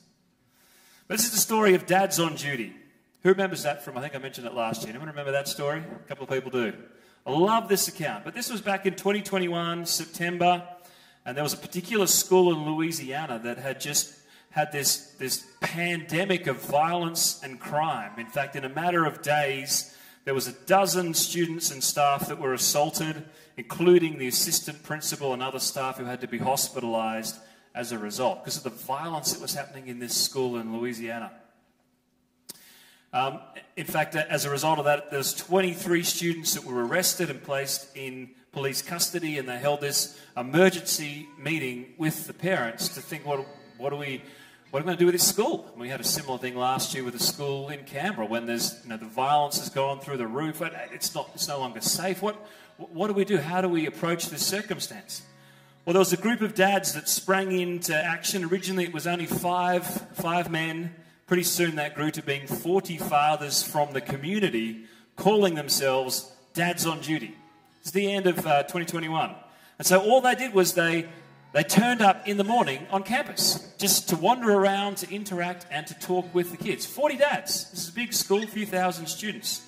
But 1.09 1.17
this 1.17 1.27
is 1.27 1.33
the 1.33 1.39
story 1.39 1.75
of 1.75 1.87
dads 1.87 2.19
on 2.19 2.37
duty. 2.37 2.73
Who 3.23 3.29
remembers 3.29 3.63
that 3.63 3.85
from, 3.85 3.97
I 3.97 4.01
think 4.01 4.17
I 4.17 4.19
mentioned 4.19 4.47
it 4.47 4.55
last 4.55 4.83
year. 4.83 4.91
Anyone 4.91 5.09
remember 5.09 5.33
that 5.33 5.49
story? 5.49 5.79
A 5.81 6.09
couple 6.09 6.25
of 6.25 6.31
people 6.31 6.51
do. 6.51 6.73
I 7.27 7.31
love 7.31 7.69
this 7.69 7.87
account. 7.87 8.25
But 8.25 8.35
this 8.35 8.51
was 8.51 8.61
back 8.61 8.85
in 8.85 8.95
2021, 8.95 9.87
September, 9.87 10.67
and 11.25 11.37
there 11.37 11.45
was 11.45 11.53
a 11.53 11.59
particular 11.59 12.07
school 12.07 12.53
in 12.53 12.65
Louisiana 12.65 13.41
that 13.45 13.59
had 13.59 13.81
just 13.81 14.15
had 14.51 14.73
this, 14.73 15.13
this 15.19 15.47
pandemic 15.61 16.47
of 16.47 16.57
violence 16.57 17.41
and 17.43 17.61
crime. 17.61 18.13
In 18.19 18.27
fact, 18.27 18.57
in 18.57 18.65
a 18.65 18.69
matter 18.69 19.05
of 19.05 19.23
days, 19.23 19.97
there 20.25 20.35
was 20.35 20.47
a 20.47 20.53
dozen 20.53 21.15
students 21.15 21.71
and 21.71 21.83
staff 21.83 22.29
that 22.29 22.41
were 22.41 22.55
assaulted, 22.55 23.25
including 23.57 24.19
the 24.19 24.29
assistant 24.29 24.83
principal 24.83 25.33
and 25.33 25.43
other 25.43 25.59
staff 25.59 25.99
who 25.99 26.05
had 26.05 26.21
to 26.21 26.29
be 26.29 26.39
hospitalized 26.39 27.37
as 27.75 27.93
a 27.93 27.99
result 27.99 28.45
because 28.45 28.57
of 28.57 28.63
the 28.63 28.71
violence 28.71 29.33
that 29.33 29.43
was 29.43 29.55
happening 29.55 29.89
in 29.89 29.99
this 29.99 30.15
school 30.15 30.57
in 30.57 30.77
Louisiana. 30.77 31.33
Um, 33.15 33.41
in 33.77 33.85
fact, 33.85 34.15
as 34.15 34.45
a 34.45 34.51
result 34.51 34.79
of 34.79 34.87
that, 34.87 35.11
there's 35.11 35.35
23 35.35 36.03
students 36.03 36.55
that 36.55 36.65
were 36.65 36.87
arrested 36.87 37.29
and 37.29 37.43
placed 37.43 37.95
in 37.95 38.31
police 38.53 38.81
custody, 38.81 39.39
and 39.39 39.49
they 39.49 39.59
held 39.59 39.81
this 39.81 40.19
emergency 40.37 41.29
meeting 41.39 41.95
with 41.99 42.27
the 42.27 42.33
parents 42.33 42.89
to 42.91 43.01
think, 43.01 43.27
what, 43.27 43.47
what 43.77 43.91
do 43.91 43.97
we, 43.97 44.23
what 44.73 44.81
are 44.81 44.83
we 44.83 44.87
going 44.87 44.97
to 44.97 45.01
do 45.01 45.07
with 45.07 45.15
this 45.15 45.29
school? 45.29 45.73
We 45.77 45.89
had 45.89 46.01
a 46.01 46.05
similar 46.05 46.39
thing 46.39 46.57
last 46.57 46.93
year 46.95 47.05
with 47.05 47.15
a 47.15 47.23
school 47.23 47.69
in 47.69 47.85
Canberra 47.85 48.27
when 48.27 48.47
there's, 48.47 48.81
you 48.83 48.91
know, 48.91 48.97
the 48.97 49.05
violence 49.05 49.61
has 49.61 49.69
gone 49.69 50.01
through 50.01 50.17
the 50.17 50.27
roof. 50.27 50.61
It's 50.93 51.15
not, 51.15 51.31
it's 51.35 51.47
no 51.47 51.61
longer 51.61 51.81
safe. 51.81 52.21
What, 52.21 52.35
what 52.79 53.07
do 53.07 53.13
we 53.13 53.25
do? 53.25 53.37
How 53.37 53.61
do 53.61 53.69
we 53.69 53.87
approach 53.87 54.31
this 54.31 54.45
circumstance? 54.45 55.23
Well, 55.85 55.93
there 55.93 56.01
was 56.01 56.13
a 56.13 56.17
group 56.17 56.41
of 56.41 56.57
dads 56.57 56.95
that 56.95 57.09
sprang 57.09 57.53
into 57.53 57.95
action. 57.95 58.45
Originally, 58.45 58.85
it 58.85 58.93
was 58.93 59.07
only 59.07 59.27
five, 59.27 59.87
five 60.15 60.51
men 60.51 60.95
Pretty 61.33 61.45
soon 61.45 61.77
that 61.77 61.95
grew 61.95 62.11
to 62.11 62.23
being 62.23 62.47
40 62.47 62.99
fathers 62.99 63.63
from 63.63 63.95
the 63.95 64.03
community 64.03 64.85
calling 65.17 65.55
themselves 65.55 66.31
Dads 66.53 66.85
on 66.85 67.01
Duty. 67.01 67.35
It's 67.81 67.91
the 67.91 68.13
end 68.13 68.27
of 68.27 68.47
uh, 68.47 68.65
2021. 68.65 69.35
And 69.79 69.87
so 69.87 70.03
all 70.03 70.21
they 70.21 70.35
did 70.35 70.53
was 70.53 70.75
they, 70.75 71.09
they 71.53 71.63
turned 71.63 72.01
up 72.01 72.27
in 72.27 72.39
the 72.39 72.45
morning 72.45 72.87
on 72.91 73.03
campus 73.03 73.75
just 73.79 74.09
to 74.09 74.17
wander 74.17 74.51
around, 74.51 74.97
to 74.99 75.11
interact, 75.11 75.67
and 75.71 75.87
to 75.87 75.95
talk 75.99 76.35
with 76.35 76.51
the 76.51 76.57
kids. 76.57 76.87
40 76.87 77.17
dads. 77.17 77.71
This 77.71 77.83
is 77.85 77.89
a 77.91 77.93
big 77.93 78.13
school, 78.13 78.43
a 78.43 78.47
few 78.47 78.65
thousand 78.65 79.07
students. 79.07 79.67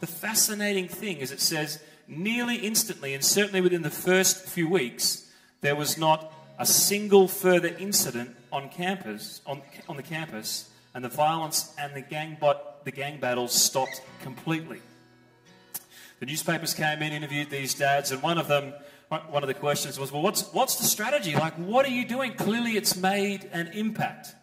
The 0.00 0.06
fascinating 0.06 0.88
thing 0.88 1.18
is 1.18 1.32
it 1.32 1.40
says 1.40 1.82
nearly 2.08 2.56
instantly, 2.56 3.14
and 3.14 3.24
certainly 3.24 3.60
within 3.60 3.82
the 3.82 3.90
first 3.90 4.46
few 4.46 4.68
weeks, 4.68 5.30
there 5.60 5.76
was 5.76 5.98
not 5.98 6.32
a 6.58 6.66
single 6.66 7.28
further 7.28 7.68
incident 7.78 8.34
on 8.50 8.68
campus, 8.70 9.42
on, 9.46 9.60
on 9.88 9.96
the 9.96 10.02
campus 10.02 10.70
and 10.96 11.04
the 11.04 11.10
violence 11.10 11.74
and 11.78 11.94
the 11.94 12.00
gang, 12.00 12.38
the 12.84 12.90
gang 12.90 13.20
battles 13.20 13.52
stopped 13.52 14.00
completely. 14.22 14.80
The 16.20 16.26
newspapers 16.26 16.72
came 16.72 17.02
in, 17.02 17.12
interviewed 17.12 17.50
these 17.50 17.74
dads, 17.74 18.12
and 18.12 18.22
one 18.22 18.38
of 18.38 18.48
them, 18.48 18.72
one 19.08 19.42
of 19.42 19.46
the 19.46 19.54
questions 19.54 19.98
was, 19.98 20.10
"Well, 20.10 20.22
what's 20.22 20.52
what's 20.52 20.76
the 20.76 20.84
strategy? 20.84 21.34
Like, 21.34 21.54
what 21.54 21.86
are 21.86 21.90
you 21.90 22.04
doing? 22.04 22.34
Clearly, 22.34 22.76
it's 22.76 22.96
made 22.96 23.48
an 23.52 23.68
impact." 23.68 24.34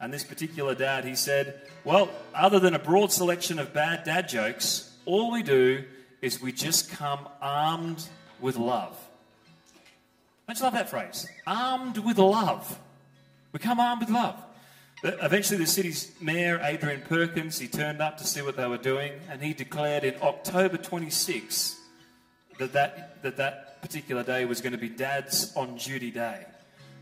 And 0.00 0.12
this 0.12 0.24
particular 0.24 0.74
dad, 0.74 1.04
he 1.04 1.14
said, 1.14 1.60
"Well, 1.84 2.08
other 2.34 2.58
than 2.58 2.74
a 2.74 2.78
broad 2.78 3.12
selection 3.12 3.58
of 3.58 3.74
bad 3.74 4.04
dad 4.04 4.28
jokes, 4.28 4.96
all 5.04 5.30
we 5.30 5.42
do 5.42 5.84
is 6.22 6.40
we 6.40 6.52
just 6.52 6.90
come 6.90 7.28
armed 7.40 8.04
with 8.40 8.56
love." 8.56 8.98
Don't 10.46 10.58
you 10.58 10.64
love 10.64 10.72
that 10.72 10.90
phrase? 10.90 11.28
Armed 11.46 11.98
with 11.98 12.18
love. 12.18 12.78
We 13.52 13.58
come 13.58 13.78
armed 13.78 14.00
with 14.00 14.10
love. 14.10 14.36
Eventually, 15.02 15.58
the 15.58 15.66
city's 15.66 16.12
mayor, 16.20 16.60
Adrian 16.62 17.02
Perkins, 17.02 17.58
he 17.58 17.68
turned 17.68 18.02
up 18.02 18.18
to 18.18 18.26
see 18.26 18.42
what 18.42 18.56
they 18.56 18.66
were 18.66 18.76
doing, 18.76 19.12
and 19.30 19.42
he 19.42 19.54
declared 19.54 20.04
in 20.04 20.14
October 20.20 20.76
26 20.76 21.78
that 22.58 22.72
that, 22.72 23.22
that, 23.22 23.36
that 23.36 23.69
particular 23.82 24.22
day 24.22 24.44
was 24.44 24.60
going 24.60 24.72
to 24.72 24.78
be 24.78 24.88
Dad's 24.88 25.54
on 25.56 25.76
Duty 25.76 26.10
Day. 26.10 26.46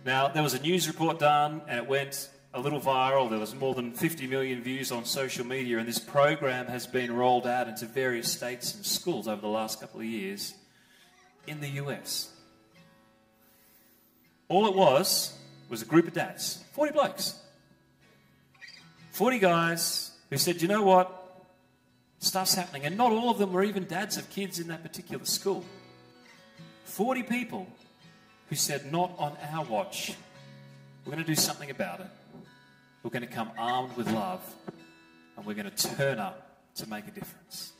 Now, 0.05 0.29
there 0.29 0.43
was 0.43 0.55
a 0.55 0.61
news 0.61 0.89
report 0.89 1.19
done, 1.19 1.63
and 1.69 1.79
it 1.79 1.87
went 1.87 2.31
a 2.55 2.61
little 2.61 2.81
viral. 2.81 3.29
There 3.29 3.39
was 3.39 3.55
more 3.55 3.75
than 3.75 3.93
50 3.93 4.27
million 4.27 4.63
views 4.63 4.91
on 4.91 5.05
social 5.05 5.45
media, 5.45 5.79
and 5.79 5.89
this 5.89 5.99
program 5.99 6.67
has 6.67 6.87
been 6.87 7.15
rolled 7.15 7.47
out 7.47 7.69
into 7.69 7.87
various 7.87 8.33
states 8.33 8.75
and 8.75 8.85
schools 8.85 9.29
over 9.29 9.41
the 9.41 9.49
last 9.49 9.81
couple 9.81 10.01
of 10.01 10.07
years 10.07 10.55
in 11.47 11.61
the 11.61 11.69
US. 11.83 12.33
All 14.49 14.67
it 14.67 14.75
was 14.75 15.39
was 15.69 15.83
a 15.83 15.85
group 15.85 16.07
of 16.07 16.15
dads, 16.15 16.63
40 16.73 16.93
blokes 16.93 17.35
40 19.19 19.41
guys 19.41 20.13
who 20.31 20.39
said, 20.39 20.63
you 20.63 20.69
know 20.69 20.85
what? 20.85 21.43
Stuff's 22.21 22.55
happening. 22.55 22.85
And 22.85 22.97
not 22.97 23.11
all 23.11 23.31
of 23.31 23.39
them 23.39 23.53
were 23.53 23.65
even 23.65 23.85
dads 23.85 24.17
of 24.17 24.31
kids 24.31 24.61
in 24.61 24.69
that 24.69 24.85
particular 24.85 25.25
school. 25.25 25.65
40 26.89 27.23
people 27.25 27.67
who 28.49 28.57
said, 28.57 28.91
not 28.91 29.13
on 29.19 29.37
our 29.53 29.65
watch. 29.65 30.15
We're 31.05 31.13
going 31.13 31.25
to 31.25 31.31
do 31.31 31.37
something 31.37 31.71
about 31.71 32.01
it. 32.01 32.07
We're 33.03 33.11
going 33.11 33.27
to 33.27 33.33
come 33.33 33.51
armed 33.57 33.97
with 33.97 34.11
love. 34.11 34.41
And 35.37 35.47
we're 35.47 35.55
going 35.55 35.71
to 35.71 35.95
turn 35.97 36.19
up 36.19 36.59
to 36.77 36.89
make 36.89 37.07
a 37.07 37.11
difference. 37.11 37.73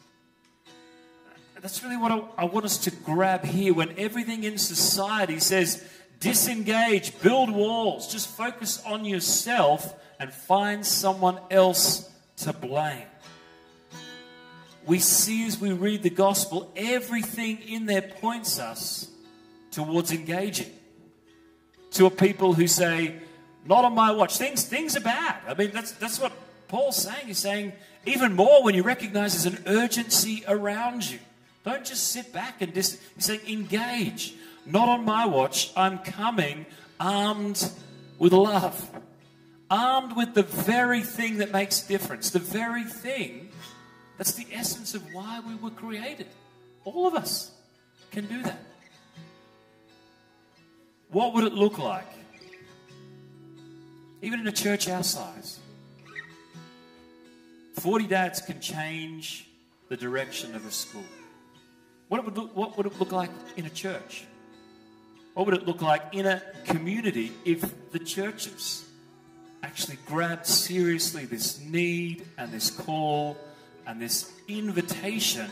That's 1.61 1.83
really 1.83 1.97
what 1.97 2.13
I, 2.13 2.23
I 2.39 2.45
want 2.45 2.65
us 2.67 2.79
to 2.79 2.91
grab 2.91 3.45
here 3.45 3.75
when 3.75 3.99
everything 3.99 4.45
in 4.45 4.59
society 4.59 5.41
says, 5.41 5.85
disengage, 6.21 7.21
build 7.21 7.51
walls, 7.51 8.13
just 8.13 8.29
focus 8.29 8.81
on 8.87 9.05
yourself 9.05 9.95
and 10.21 10.33
find 10.33 10.87
someone 10.87 11.39
else 11.51 12.09
to 12.39 12.53
blame. 12.53 13.07
We 14.89 15.01
see 15.01 15.47
as 15.47 15.61
we 15.61 15.73
read 15.73 16.03
the 16.03 16.11
gospel, 16.11 16.73
everything 16.75 17.59
in 17.69 17.85
there 17.85 18.01
points 18.01 18.59
us 18.59 19.09
towards 19.71 20.13
engaging. 20.13 20.71
To 21.93 22.07
a 22.07 22.11
people 22.11 22.55
who 22.55 22.67
say, 22.67 23.15
Not 23.67 23.85
on 23.85 23.95
my 23.95 24.13
watch. 24.13 24.39
Things, 24.39 24.65
things 24.65 24.97
are 24.97 25.01
bad. 25.01 25.37
I 25.47 25.53
mean, 25.53 25.73
that's, 25.73 25.93
that's 25.93 26.19
what 26.19 26.33
Paul's 26.69 26.97
saying. 26.97 27.27
He's 27.27 27.39
saying, 27.39 27.75
even 28.07 28.35
more 28.35 28.63
when 28.63 28.75
you 28.75 28.83
recognize 28.83 29.43
there's 29.43 29.55
an 29.55 29.63
urgency 29.67 30.43
around 30.49 31.09
you. 31.09 31.19
Don't 31.65 31.85
just 31.85 32.09
sit 32.09 32.33
back 32.33 32.63
and 32.63 32.73
just, 32.73 32.99
he's 33.15 33.27
saying, 33.27 33.41
engage. 33.47 34.35
Not 34.65 34.89
on 34.89 35.05
my 35.05 35.27
watch. 35.27 35.71
I'm 35.77 35.99
coming 35.99 36.65
armed 36.99 37.71
with 38.19 38.33
love 38.33 38.89
armed 39.71 40.17
with 40.17 40.33
the 40.35 40.43
very 40.43 41.03
thing 41.03 41.39
that 41.39 41.53
makes 41.53 41.83
difference, 41.83 42.31
the 42.31 42.39
very 42.39 42.85
thing 42.85 43.48
that's 44.19 44.33
the 44.33 44.47
essence 44.53 44.95
of 44.95 45.15
why 45.15 45.41
we 45.47 45.55
were 45.55 45.71
created. 45.71 46.27
All 46.85 47.07
of 47.07 47.15
us 47.15 47.53
can 48.11 48.27
do 48.27 48.43
that. 48.43 48.59
What 51.11 51.35
would 51.35 51.45
it 51.45 51.55
look 51.55 51.79
like? 51.79 52.07
Even 54.21 54.41
in 54.41 54.49
a 54.49 54.53
church 54.53 54.89
our 54.89 55.05
size. 55.05 55.61
40 57.75 58.09
dads 58.09 58.41
can 58.41 58.61
change 58.61 59.49
the 59.89 59.97
direction 59.97 60.55
of 60.57 60.67
a 60.67 60.71
school. 60.71 61.05
What 62.09 62.25
would, 62.25 62.37
look, 62.37 62.57
what 62.57 62.77
would 62.77 62.87
it 62.87 62.99
look 62.99 63.13
like 63.13 63.31
in 63.57 63.67
a 63.67 63.71
church? 63.71 64.25
What 65.35 65.47
would 65.47 65.55
it 65.55 65.67
look 65.67 65.81
like 65.81 66.03
in 66.13 66.27
a 66.27 66.43
community 66.65 67.33
if 67.45 67.93
the 67.93 68.01
churches 68.01 68.85
actually 69.63 69.99
grabbed 70.07 70.47
seriously 70.47 71.25
this 71.25 71.61
need 71.61 72.27
and 72.37 72.51
this 72.51 72.71
call 72.71 73.37
and 73.89 74.01
this 74.01 74.31
invitation 74.49 75.51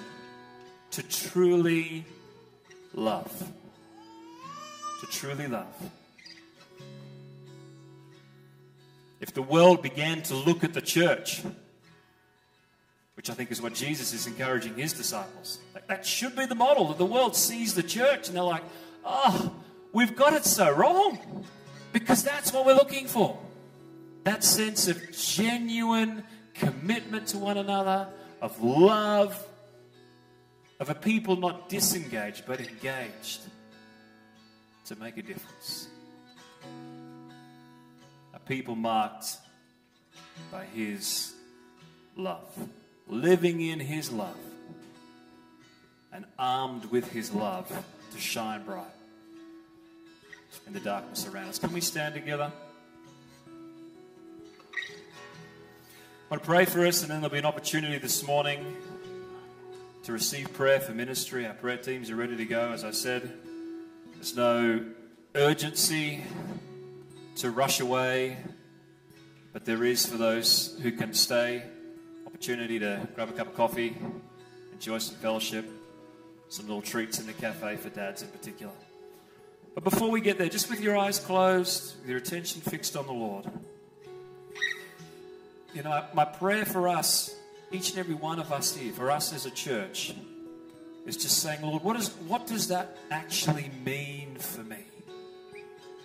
to 0.90 1.02
truly 1.02 2.04
love. 2.92 3.32
To 5.00 5.06
truly 5.06 5.46
love. 5.48 5.66
If 9.22 9.32
the 9.32 9.40
world 9.40 9.82
began 9.82 10.22
to 10.24 10.34
look 10.34 10.64
at 10.64 10.74
the 10.74 10.82
church, 10.82 11.42
which 13.14 13.30
I 13.30 13.32
think 13.32 13.50
is 13.50 13.62
what 13.62 13.72
Jesus 13.72 14.12
is 14.12 14.26
encouraging 14.26 14.74
his 14.74 14.92
disciples, 14.92 15.58
that 15.88 16.04
should 16.04 16.36
be 16.36 16.44
the 16.44 16.54
model 16.54 16.88
that 16.88 16.98
the 16.98 17.06
world 17.06 17.34
sees 17.34 17.72
the 17.72 17.82
church 17.82 18.28
and 18.28 18.36
they're 18.36 18.44
like, 18.44 18.64
oh, 19.02 19.50
we've 19.94 20.14
got 20.14 20.34
it 20.34 20.44
so 20.44 20.70
wrong. 20.70 21.46
Because 21.94 22.22
that's 22.22 22.52
what 22.52 22.66
we're 22.66 22.74
looking 22.74 23.06
for. 23.06 23.38
That 24.24 24.44
sense 24.44 24.88
of 24.88 25.00
genuine 25.16 26.22
commitment 26.52 27.28
to 27.28 27.38
one 27.38 27.56
another, 27.56 28.08
of 28.40 28.62
love, 28.62 29.46
of 30.80 30.90
a 30.90 30.94
people 30.94 31.36
not 31.36 31.68
disengaged 31.68 32.44
but 32.46 32.60
engaged 32.60 33.40
to 34.86 34.96
make 34.96 35.16
a 35.16 35.22
difference. 35.22 35.88
A 38.34 38.38
people 38.40 38.76
marked 38.76 39.36
by 40.52 40.64
His 40.64 41.34
love, 42.16 42.52
living 43.08 43.60
in 43.60 43.80
His 43.80 44.10
love, 44.12 44.36
and 46.12 46.24
armed 46.38 46.84
with 46.86 47.10
His 47.10 47.32
love 47.32 47.70
to 48.12 48.18
shine 48.18 48.64
bright 48.64 48.84
in 50.66 50.72
the 50.72 50.80
darkness 50.80 51.26
around 51.26 51.48
us. 51.48 51.58
Can 51.58 51.72
we 51.72 51.80
stand 51.80 52.14
together? 52.14 52.52
I 56.28 56.34
want 56.34 56.42
to 56.42 56.48
pray 56.48 56.64
for 56.64 56.84
us, 56.84 57.02
and 57.02 57.10
then 57.12 57.20
there'll 57.20 57.32
be 57.32 57.38
an 57.38 57.44
opportunity 57.44 57.98
this 57.98 58.26
morning 58.26 58.74
to 60.02 60.10
receive 60.10 60.52
prayer 60.54 60.80
for 60.80 60.90
ministry. 60.90 61.46
Our 61.46 61.54
prayer 61.54 61.76
teams 61.76 62.10
are 62.10 62.16
ready 62.16 62.36
to 62.36 62.44
go. 62.44 62.72
As 62.72 62.82
I 62.82 62.90
said, 62.90 63.32
there's 64.14 64.34
no 64.34 64.84
urgency 65.36 66.24
to 67.36 67.52
rush 67.52 67.78
away, 67.78 68.38
but 69.52 69.64
there 69.64 69.84
is 69.84 70.04
for 70.04 70.16
those 70.16 70.76
who 70.82 70.90
can 70.90 71.14
stay 71.14 71.62
opportunity 72.26 72.80
to 72.80 73.06
grab 73.14 73.28
a 73.28 73.32
cup 73.32 73.46
of 73.46 73.54
coffee, 73.54 73.96
enjoy 74.72 74.98
some 74.98 75.14
fellowship, 75.18 75.70
some 76.48 76.66
little 76.66 76.82
treats 76.82 77.20
in 77.20 77.26
the 77.28 77.34
cafe 77.34 77.76
for 77.76 77.90
dads 77.90 78.22
in 78.22 78.28
particular. 78.30 78.72
But 79.76 79.84
before 79.84 80.10
we 80.10 80.20
get 80.20 80.38
there, 80.38 80.48
just 80.48 80.70
with 80.70 80.80
your 80.80 80.96
eyes 80.96 81.20
closed, 81.20 82.00
with 82.00 82.08
your 82.08 82.18
attention 82.18 82.62
fixed 82.62 82.96
on 82.96 83.06
the 83.06 83.12
Lord 83.12 83.46
you 85.76 85.82
know, 85.82 86.02
my 86.14 86.24
prayer 86.24 86.64
for 86.64 86.88
us, 86.88 87.36
each 87.70 87.90
and 87.90 87.98
every 87.98 88.14
one 88.14 88.38
of 88.38 88.50
us 88.50 88.74
here, 88.74 88.94
for 88.94 89.10
us 89.10 89.34
as 89.34 89.44
a 89.44 89.50
church, 89.50 90.14
is 91.04 91.18
just 91.18 91.42
saying, 91.42 91.60
Lord, 91.60 91.84
what, 91.84 91.96
is, 91.96 92.08
what 92.26 92.46
does 92.46 92.68
that 92.68 92.96
actually 93.10 93.70
mean 93.84 94.36
for 94.36 94.62
me? 94.62 94.78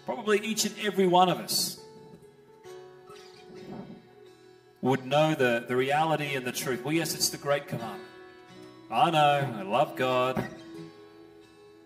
Probably 0.06 0.40
each 0.40 0.66
and 0.66 0.76
every 0.84 1.08
one 1.08 1.30
of 1.30 1.40
us 1.40 1.80
would 4.82 5.06
know 5.06 5.36
the, 5.36 5.64
the 5.66 5.76
reality 5.78 6.36
and 6.36 6.46
the 6.46 6.52
truth. 6.52 6.84
Well, 6.84 6.94
yes, 6.94 7.16
it's 7.16 7.30
the 7.30 7.38
great 7.38 7.70
commandment. 7.70 8.04
I 8.92 9.10
know, 9.10 9.56
I 9.58 9.62
love 9.62 9.96
God, 9.96 10.46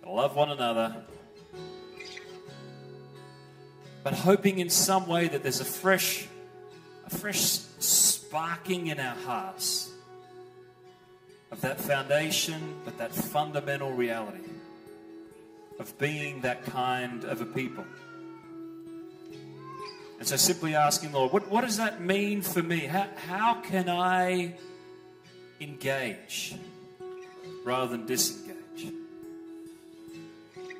I 0.03 0.09
love 0.09 0.35
one 0.35 0.49
another. 0.49 1.03
But 4.03 4.13
hoping 4.13 4.57
in 4.57 4.71
some 4.71 5.05
way 5.05 5.27
that 5.27 5.43
there's 5.43 5.59
a 5.59 5.65
fresh 5.65 6.27
a 7.05 7.09
fresh 7.09 7.59
sparking 7.87 8.87
in 8.87 8.99
our 8.99 9.15
hearts 9.15 9.91
of 11.51 11.61
that 11.61 11.79
foundation, 11.79 12.75
but 12.83 12.97
that 12.97 13.13
fundamental 13.13 13.91
reality 13.91 14.39
of 15.79 15.97
being 15.97 16.41
that 16.41 16.65
kind 16.65 17.23
of 17.25 17.41
a 17.41 17.45
people. 17.45 17.85
And 20.19 20.27
so 20.27 20.35
simply 20.37 20.75
asking, 20.75 21.11
Lord, 21.11 21.33
what, 21.33 21.49
what 21.49 21.61
does 21.61 21.77
that 21.77 22.01
mean 22.01 22.41
for 22.41 22.63
me? 22.63 22.79
How, 22.79 23.07
how 23.27 23.55
can 23.55 23.89
I 23.89 24.55
engage 25.59 26.55
rather 27.63 27.91
than 27.91 28.05
disengage? 28.05 28.93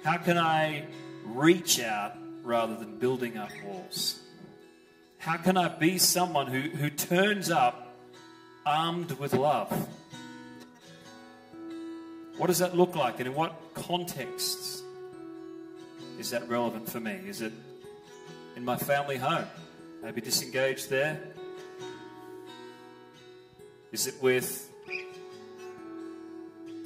How 0.03 0.17
can 0.17 0.37
I 0.37 0.85
reach 1.25 1.79
out 1.79 2.13
rather 2.43 2.75
than 2.75 2.97
building 2.97 3.37
up 3.37 3.49
walls? 3.65 4.19
How 5.17 5.37
can 5.37 5.57
I 5.57 5.67
be 5.67 5.97
someone 5.97 6.47
who, 6.47 6.61
who 6.61 6.89
turns 6.89 7.49
up 7.49 7.97
armed 8.65 9.11
with 9.13 9.33
love? 9.33 9.69
What 12.37 12.47
does 12.47 12.59
that 12.59 12.75
look 12.75 12.95
like, 12.95 13.19
and 13.19 13.27
in 13.27 13.33
what 13.33 13.73
contexts 13.73 14.83
is 16.19 16.31
that 16.31 16.47
relevant 16.49 16.89
for 16.89 16.99
me? 16.99 17.19
Is 17.27 17.41
it 17.41 17.53
in 18.55 18.65
my 18.65 18.77
family 18.77 19.17
home? 19.17 19.45
Maybe 20.03 20.21
disengaged 20.21 20.89
there? 20.89 21.19
Is 23.91 24.07
it 24.07 24.15
with 24.21 24.69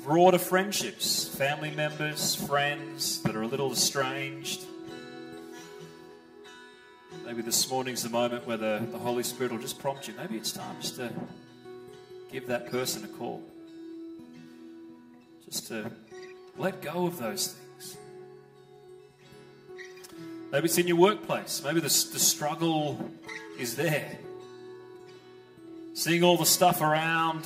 broader 0.03 0.37
friendships, 0.37 1.27
family 1.27 1.71
members, 1.71 2.35
friends 2.35 3.21
that 3.23 3.35
are 3.35 3.41
a 3.41 3.47
little 3.47 3.71
estranged? 3.71 4.65
Maybe 7.29 7.43
this 7.43 7.69
morning's 7.69 8.01
the 8.01 8.09
moment 8.09 8.47
where 8.47 8.57
the, 8.57 8.83
the 8.91 8.97
Holy 8.97 9.21
Spirit 9.21 9.51
will 9.51 9.59
just 9.59 9.77
prompt 9.77 10.07
you. 10.07 10.15
Maybe 10.17 10.35
it's 10.35 10.51
time 10.51 10.75
just 10.81 10.95
to 10.95 11.13
give 12.31 12.47
that 12.47 12.71
person 12.71 13.05
a 13.05 13.07
call. 13.07 13.43
Just 15.45 15.67
to 15.67 15.91
let 16.57 16.81
go 16.81 17.05
of 17.05 17.19
those 17.19 17.53
things. 17.53 17.97
Maybe 20.51 20.65
it's 20.65 20.79
in 20.79 20.87
your 20.87 20.97
workplace. 20.97 21.61
Maybe 21.63 21.79
the, 21.79 21.83
the 21.83 21.89
struggle 22.17 23.11
is 23.59 23.75
there. 23.75 24.17
Seeing 25.93 26.23
all 26.23 26.35
the 26.35 26.47
stuff 26.47 26.81
around, 26.81 27.45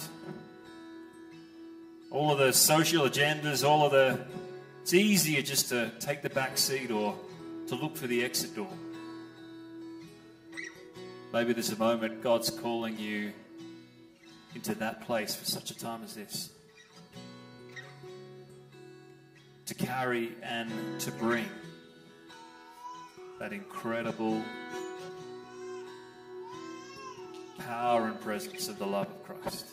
all 2.09 2.31
of 2.31 2.37
the 2.37 2.53
social 2.53 3.05
agendas, 3.05 3.67
all 3.67 3.85
of 3.85 3.91
the. 3.91 4.17
It's 4.83 4.93
easier 4.93 5.41
just 5.41 5.67
to 5.69 5.91
take 5.99 6.21
the 6.21 6.29
back 6.29 6.57
seat 6.57 6.89
or 6.89 7.17
to 7.67 7.75
look 7.75 7.97
for 7.97 8.07
the 8.07 8.23
exit 8.23 8.55
door. 8.55 8.69
Maybe 11.33 11.51
there's 11.53 11.71
a 11.71 11.77
moment 11.77 12.21
God's 12.21 12.51
calling 12.51 12.99
you 12.99 13.33
into 14.53 14.75
that 14.75 15.01
place 15.07 15.33
for 15.33 15.45
such 15.45 15.71
a 15.71 15.75
time 15.75 16.03
as 16.03 16.13
this. 16.13 16.51
To 19.65 19.73
carry 19.73 20.33
and 20.43 20.69
to 20.99 21.11
bring 21.13 21.47
that 23.39 23.51
incredible 23.51 24.43
power 27.57 28.05
and 28.05 28.21
presence 28.21 28.67
of 28.67 28.77
the 28.77 28.85
love 28.85 29.07
of 29.07 29.41
Christ. 29.41 29.65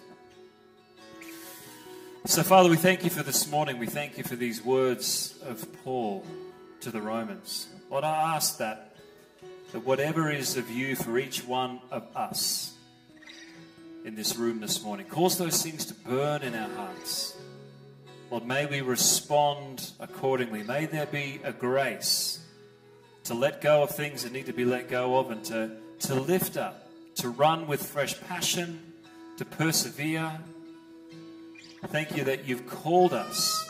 So, 2.25 2.43
Father, 2.43 2.71
we 2.71 2.77
thank 2.77 3.05
you 3.05 3.11
for 3.11 3.23
this 3.23 3.51
morning. 3.51 3.79
We 3.79 3.87
thank 3.87 4.17
you 4.17 4.25
for 4.25 4.35
these 4.35 4.65
words 4.65 5.39
of 5.45 5.67
Paul 5.85 6.25
to 6.81 6.91
the 6.91 7.03
Romans. 7.03 7.69
Lord, 7.91 8.05
I 8.05 8.35
ask 8.37 8.57
that 8.59 8.90
that 9.73 9.85
whatever 9.87 10.31
is 10.31 10.57
of 10.57 10.69
you 10.71 10.97
for 10.97 11.19
each 11.19 11.45
one 11.45 11.81
of 11.91 12.05
us 12.17 12.73
in 14.05 14.17
this 14.17 14.37
room 14.37 14.61
this 14.61 14.83
morning, 14.83 15.07
cause 15.07 15.39
those 15.39 15.63
things 15.63 15.85
to 15.87 15.95
burn 15.95 16.43
in 16.43 16.55
our 16.55 16.69
hearts. 16.71 17.37
Lord, 18.31 18.47
may 18.47 18.67
we 18.67 18.81
respond 18.81 19.91
accordingly. 20.01 20.63
May 20.63 20.87
there 20.87 21.07
be 21.07 21.41
a 21.45 21.53
grace 21.53 22.41
to 23.25 23.35
let 23.35 23.61
go 23.61 23.83
of 23.83 23.91
things 23.91 24.25
that 24.25 24.33
need 24.33 24.47
to 24.47 24.53
be 24.53 24.65
let 24.65 24.89
go 24.89 25.19
of 25.19 25.31
and 25.31 25.45
to, 25.45 25.71
to 26.01 26.15
lift 26.15 26.57
up, 26.57 26.89
to 27.17 27.29
run 27.29 27.67
with 27.67 27.85
fresh 27.85 28.21
passion, 28.23 28.81
to 29.37 29.45
persevere. 29.45 30.33
Thank 31.89 32.17
you 32.17 32.25
that 32.25 32.47
you've 32.47 32.67
called 32.67 33.13
us 33.13 33.65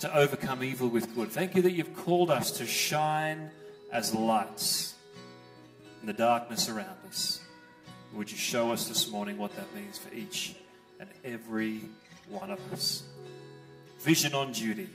to 0.00 0.14
overcome 0.14 0.62
evil 0.62 0.88
with 0.88 1.14
good. 1.14 1.30
Thank 1.30 1.54
you 1.54 1.62
that 1.62 1.72
you've 1.72 1.96
called 1.96 2.30
us 2.30 2.50
to 2.52 2.66
shine 2.66 3.50
as 3.90 4.14
lights 4.14 4.92
in 6.02 6.06
the 6.06 6.12
darkness 6.12 6.68
around 6.68 6.98
us. 7.08 7.40
Would 8.12 8.30
you 8.30 8.36
show 8.36 8.72
us 8.72 8.88
this 8.88 9.10
morning 9.10 9.38
what 9.38 9.54
that 9.56 9.72
means 9.74 9.96
for 9.96 10.12
each 10.12 10.56
and 11.00 11.08
every 11.24 11.80
one 12.28 12.50
of 12.50 12.60
us? 12.72 13.04
Vision 14.00 14.34
on 14.34 14.52
duty. 14.52 14.90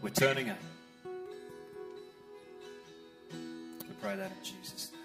We're 0.00 0.10
turning 0.10 0.48
up. 0.48 0.58
We 3.34 3.94
pray 4.00 4.16
that 4.16 4.30
in 4.30 4.44
Jesus' 4.44 4.90
name. 4.92 4.97